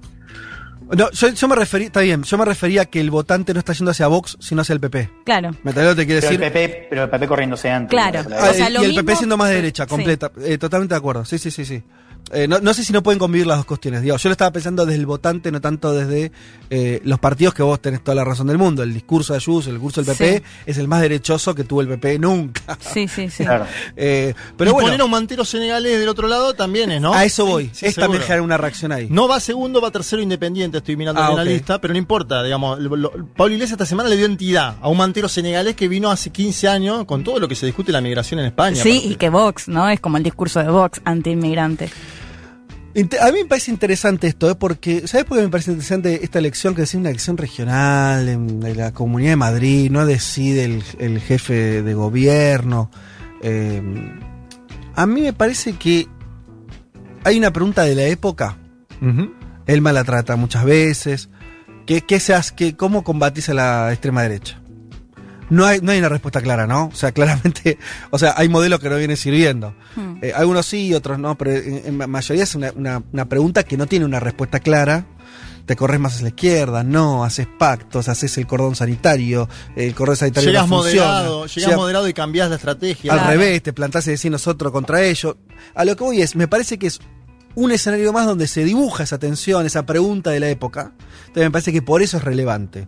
No, 0.96 1.12
yo, 1.12 1.30
yo 1.30 1.48
me 1.48 1.56
refería, 1.56 1.88
está 1.88 2.02
bien, 2.02 2.24
yo 2.24 2.38
me 2.38 2.46
refería 2.46 2.82
a 2.84 2.86
que 2.86 3.00
el 3.00 3.12
votante 3.12 3.54
no 3.54 3.60
está 3.60 3.74
yendo 3.74 3.92
hacia 3.92 4.08
Vox, 4.08 4.38
sino 4.40 4.62
hacia 4.62 4.74
el 4.74 4.80
PP. 4.80 5.10
Claro. 5.24 5.52
¿Me 5.64 5.72
te 5.72 5.82
quiero 5.82 5.96
Pero 5.96 6.06
el, 6.14 6.22
decir? 6.22 6.40
PP, 6.40 6.88
pero 6.90 7.04
el 7.04 7.10
PP 7.10 7.28
corriéndose 7.28 7.70
antes. 7.70 7.90
Claro. 7.90 8.22
Ah, 8.32 8.50
o 8.50 8.54
sea, 8.54 8.70
y 8.70 8.74
lo 8.74 8.82
el 8.82 8.96
PP 8.96 9.16
siendo 9.16 9.38
más 9.38 9.50
de 9.50 9.56
derecha, 9.56 9.84
sí. 9.84 9.90
completa. 9.90 10.32
Eh, 10.42 10.58
totalmente 10.58 10.94
de 10.96 10.98
acuerdo. 10.98 11.26
Sí, 11.26 11.38
sí, 11.38 11.52
sí, 11.52 11.64
sí. 11.66 11.84
Eh, 12.32 12.48
no, 12.48 12.60
no 12.60 12.74
sé 12.74 12.84
si 12.84 12.94
no 12.94 13.02
pueden 13.04 13.18
convivir 13.20 13.48
las 13.48 13.58
dos 13.58 13.66
cuestiones. 13.66 14.02
Digo, 14.02 14.16
yo 14.18 14.30
lo 14.30 14.32
estaba 14.34 14.52
pensando 14.52 14.86
desde 14.86 15.00
el 15.00 15.06
votante, 15.06 15.52
no 15.52 15.60
tanto 15.62 15.94
desde 15.94 16.32
eh, 16.70 17.02
los 17.04 17.20
partidos 17.20 17.54
que 17.54 17.64
vos 17.64 17.82
tenés 17.82 18.04
toda 18.04 18.16
la 18.16 18.24
razón 18.24 18.48
del 18.48 18.58
mundo. 18.58 18.84
El 18.84 18.94
discurso 18.94 19.34
de 19.34 19.38
Ayuso, 19.38 19.70
el 19.70 19.76
discurso 19.78 20.02
del 20.04 20.16
PP 20.16 20.38
Sí. 20.38 20.44
es 20.66 20.78
el 20.78 20.88
más 20.88 21.02
derechoso 21.02 21.56
que 21.56 21.64
tuvo 21.64 21.82
el 21.82 21.88
PP 21.88 22.20
nunca. 22.20 22.78
Sí, 22.80 23.08
sí, 23.08 23.30
sí. 23.30 23.44
Claro. 23.44 23.66
Eh, 23.96 24.34
pero 24.58 24.72
y 24.72 24.74
bueno, 24.74 24.88
poner 24.88 25.02
a 25.02 25.06
un 25.06 25.12
mantero 25.12 25.44
senegalés 25.44 26.00
del 26.00 26.08
otro 26.10 26.28
lado 26.28 26.54
también 26.54 26.92
es, 26.92 27.02
¿no? 27.02 27.14
a 27.14 27.26
eso 27.26 27.46
voy. 27.46 27.70
Sí, 27.74 27.86
es 27.88 27.96
también 27.96 28.14
seguro. 28.22 28.24
generar 28.28 28.42
una 28.42 28.58
reacción 28.58 28.92
ahí. 28.92 29.08
No 29.10 29.28
va 29.28 29.40
segundo, 29.40 29.82
va 29.82 29.92
tercero 29.92 30.22
independiente, 30.22 30.78
estoy 30.78 30.96
mirando 30.96 31.22
Ah, 31.22 31.30
en 31.32 31.36
la 31.38 31.44
lista, 31.44 31.80
pero 31.82 31.94
no 31.94 31.98
importa, 31.98 32.44
digamos, 32.44 32.80
lo- 32.80 32.96
lo- 32.96 33.12
Pablo 33.36 33.54
Iglesias 33.54 33.74
esta 33.74 33.86
semana 33.86 34.08
le 34.10 34.16
dio 34.18 34.26
entidad 34.26 34.78
a 34.82 34.88
un 34.90 34.98
mantero 34.98 35.28
senegalés 35.28 35.76
que 35.76 35.88
vino 35.88 36.10
hace 36.12 36.30
15 36.32 36.68
años 36.68 37.06
con 37.06 37.24
todo 37.24 37.40
lo 37.40 37.48
que 37.48 37.56
se 37.56 37.66
discute 37.66 37.92
la 37.92 38.02
migración 38.02 38.40
en 38.40 38.46
España. 38.48 38.76
Sí, 38.82 38.90
aparte. 38.98 39.08
y 39.08 39.16
que 39.16 39.30
Vox, 39.30 39.68
¿no? 39.68 39.90
Es 39.90 40.00
como 40.00 40.18
el 40.18 40.24
discurso 40.24 40.60
de 40.60 40.70
Vox 40.70 41.02
anti-inmigrante. 41.06 41.90
A 43.22 43.32
mí 43.32 43.40
me 43.44 43.46
parece 43.46 43.72
interesante 43.72 44.28
esto, 44.28 44.50
¿eh? 44.50 44.56
porque, 44.56 45.08
¿sabes 45.08 45.26
por 45.26 45.38
qué 45.38 45.44
me 45.44 45.50
parece 45.50 45.72
interesante 45.72 46.24
esta 46.24 46.40
elección? 46.40 46.74
Que 46.74 46.82
es 46.82 46.94
una 46.96 47.10
elección 47.10 47.38
regional 47.38 48.28
en, 48.28 48.76
la 48.76 48.92
Comunidad 48.94 49.32
de 49.32 49.36
Madrid, 49.36 49.92
no 49.92 50.06
decide 50.06 50.66
el, 50.66 50.84
el 50.98 51.20
jefe 51.22 51.84
de 51.84 51.94
gobierno. 51.94 52.90
Eh, 53.44 53.82
a 54.96 55.06
mí 55.06 55.22
me 55.22 55.34
parece 55.34 55.74
que 55.74 56.08
hay 57.24 57.38
una 57.38 57.54
pregunta 57.54 57.84
de 57.84 57.96
la 57.96 58.04
época. 58.04 58.58
Ujú. 59.02 59.34
Él 59.68 59.84
la 59.84 60.04
trata 60.04 60.36
muchas 60.36 60.66
veces. 60.66 61.30
¿Qué, 61.86 62.02
qué 62.02 62.20
se 62.20 62.34
hace, 62.34 62.54
qué- 62.56 62.76
¿Cómo 62.76 63.04
combatís 63.04 63.50
a 63.50 63.54
la 63.54 63.92
extrema 63.92 64.24
derecha? 64.24 64.59
No 65.50 65.66
hay, 65.66 65.80
no 65.82 65.92
hay 65.92 66.00
una 66.00 66.10
respuesta 66.10 66.42
clara, 66.42 66.68
¿no? 66.68 66.86
O 66.88 66.96
sea, 66.96 67.12
claramente, 67.14 67.78
o 68.12 68.20
sea, 68.20 68.34
hay 68.38 68.50
modelos 68.50 68.80
que 68.80 68.90
no 68.90 68.98
vienen 68.98 69.18
sirviendo. 69.18 69.74
Hmm. 69.96 70.18
Eh, 70.22 70.32
algunos 70.36 70.66
sí, 70.66 70.94
otros 70.94 71.18
no, 71.20 71.38
pero 71.38 71.52
en, 71.52 71.82
en 71.86 71.98
ma- 71.98 72.08
mayoría 72.08 72.44
es 72.44 72.56
una, 72.56 72.72
una- 72.76 73.04
una 73.12 73.26
pregunta 73.26 73.64
que 73.64 73.78
no 73.78 73.86
tiene 73.88 74.06
una 74.06 74.20
respuesta 74.20 74.60
clara. 74.60 75.06
te 75.66 75.76
corres 75.76 76.00
más 76.00 76.18
a 76.20 76.24
la 76.24 76.30
izquierda, 76.30 76.84
no, 76.84 77.24
haces 77.24 77.46
pactos, 77.60 78.10
haces 78.10 78.36
el 78.40 78.48
cordón 78.48 78.76
sanitario, 78.76 79.48
el 79.76 79.94
cordón 79.94 80.16
sanitario 80.16 80.50
Llegas 80.50 80.68
no 80.68 80.78
funciona. 80.82 81.08
moderado, 81.08 81.46
llegas 81.46 81.66
Llega- 81.68 81.78
moderado 81.78 82.08
y 82.10 82.14
cambias 82.14 82.50
la 82.50 82.56
estrategia. 82.56 83.14
al 83.14 83.20
Claro. 83.20 83.32
revés, 83.34 83.62
te 83.62 83.72
plantás 83.72 84.08
y 84.08 84.12
decís 84.12 84.32
nosotros 84.32 84.72
contra 84.72 85.04
ellos. 85.04 85.36
A 85.76 85.86
lo 85.86 85.96
que 85.96 86.04
voy 86.04 86.22
es, 86.24 86.36
me 86.36 86.48
parece 86.48 86.80
que 86.80 86.88
es 86.88 87.00
un 87.60 87.72
escenario 87.74 88.14
más 88.14 88.26
donde 88.26 88.48
se 88.48 88.64
dibuja 88.64 89.04
esa 89.04 89.20
tensión, 89.20 89.66
esa 89.66 89.86
pregunta 89.86 90.32
de 90.32 90.40
la 90.40 90.50
época. 90.50 90.94
Entonces 91.28 91.44
me 91.44 91.52
parece 91.52 91.74
que 91.74 91.82
por 91.82 92.02
eso 92.02 92.16
es 92.16 92.24
relevante. 92.24 92.88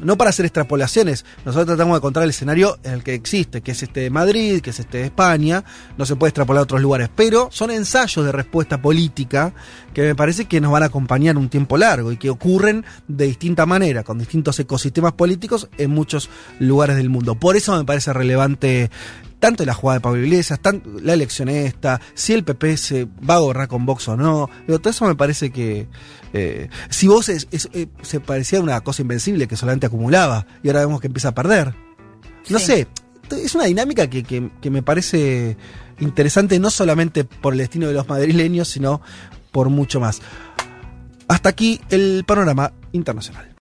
No 0.00 0.16
para 0.16 0.30
hacer 0.30 0.46
extrapolaciones, 0.46 1.24
nosotros 1.44 1.66
tratamos 1.66 1.94
de 1.94 1.98
encontrar 1.98 2.22
el 2.22 2.30
escenario 2.30 2.78
en 2.84 2.92
el 2.92 3.02
que 3.02 3.14
existe, 3.14 3.60
que 3.60 3.72
es 3.72 3.82
este 3.82 4.00
de 4.00 4.10
Madrid, 4.10 4.60
que 4.60 4.70
es 4.70 4.78
este 4.78 4.98
de 4.98 5.04
España, 5.06 5.64
no 5.96 6.06
se 6.06 6.14
puede 6.14 6.28
extrapolar 6.28 6.60
a 6.60 6.62
otros 6.62 6.80
lugares, 6.80 7.10
pero 7.14 7.48
son 7.50 7.72
ensayos 7.72 8.24
de 8.24 8.30
respuesta 8.30 8.80
política 8.80 9.52
que 9.92 10.02
me 10.02 10.14
parece 10.14 10.44
que 10.44 10.60
nos 10.60 10.70
van 10.70 10.84
a 10.84 10.86
acompañar 10.86 11.36
un 11.36 11.48
tiempo 11.48 11.76
largo 11.76 12.12
y 12.12 12.18
que 12.18 12.30
ocurren 12.30 12.84
de 13.08 13.26
distinta 13.26 13.66
manera, 13.66 14.04
con 14.04 14.16
distintos 14.16 14.60
ecosistemas 14.60 15.14
políticos 15.14 15.68
en 15.76 15.90
muchos 15.90 16.30
lugares 16.60 16.96
del 16.96 17.10
mundo. 17.10 17.34
Por 17.34 17.56
eso 17.56 17.76
me 17.76 17.84
parece 17.84 18.12
relevante 18.12 18.90
tanto 19.38 19.64
la 19.64 19.74
jugada 19.74 19.98
de 19.98 20.02
Pablo 20.02 20.22
Iglesias, 20.22 20.58
tanto 20.60 20.90
la 21.00 21.12
elección 21.14 21.48
esta, 21.48 22.00
si 22.14 22.32
el 22.32 22.44
PP 22.44 22.76
se 22.76 23.04
va 23.28 23.36
a 23.36 23.38
gobernar 23.38 23.68
con 23.68 23.86
Vox 23.86 24.08
o 24.08 24.16
no. 24.16 24.50
Digo, 24.66 24.78
todo 24.80 24.90
eso 24.90 25.06
me 25.06 25.14
parece 25.14 25.50
que. 25.50 25.88
eh, 26.34 26.68
si 26.90 27.08
vos 27.08 27.28
es- 27.30 27.48
es- 27.50 27.70
eh, 27.72 27.86
se 28.02 28.20
parecía 28.20 28.60
una 28.60 28.80
cosa 28.82 29.00
invencible 29.02 29.48
que 29.48 29.56
solamente 29.56 29.86
acumulaba 29.86 30.46
y 30.62 30.68
ahora 30.68 30.80
vemos 30.80 31.00
que 31.00 31.06
empieza 31.06 31.28
a 31.28 31.34
perder. 31.34 31.74
No 32.50 32.58
Sí. 32.58 32.66
sé, 32.66 32.88
es 33.30 33.54
una 33.54 33.64
dinámica 33.64 34.08
que, 34.10 34.22
que- 34.24 34.50
que 34.60 34.70
me 34.70 34.82
parece 34.82 35.56
interesante 36.00 36.58
no 36.58 36.70
solamente 36.70 37.24
por 37.24 37.54
el 37.54 37.58
destino 37.60 37.86
de 37.86 37.94
los 37.94 38.08
madrileños, 38.08 38.68
sino 38.68 39.00
por 39.52 39.68
mucho 39.70 40.00
más. 40.00 40.20
Hasta 41.28 41.48
aquí 41.50 41.80
el 41.90 42.24
panorama 42.26 42.72
internacional. 42.92 43.54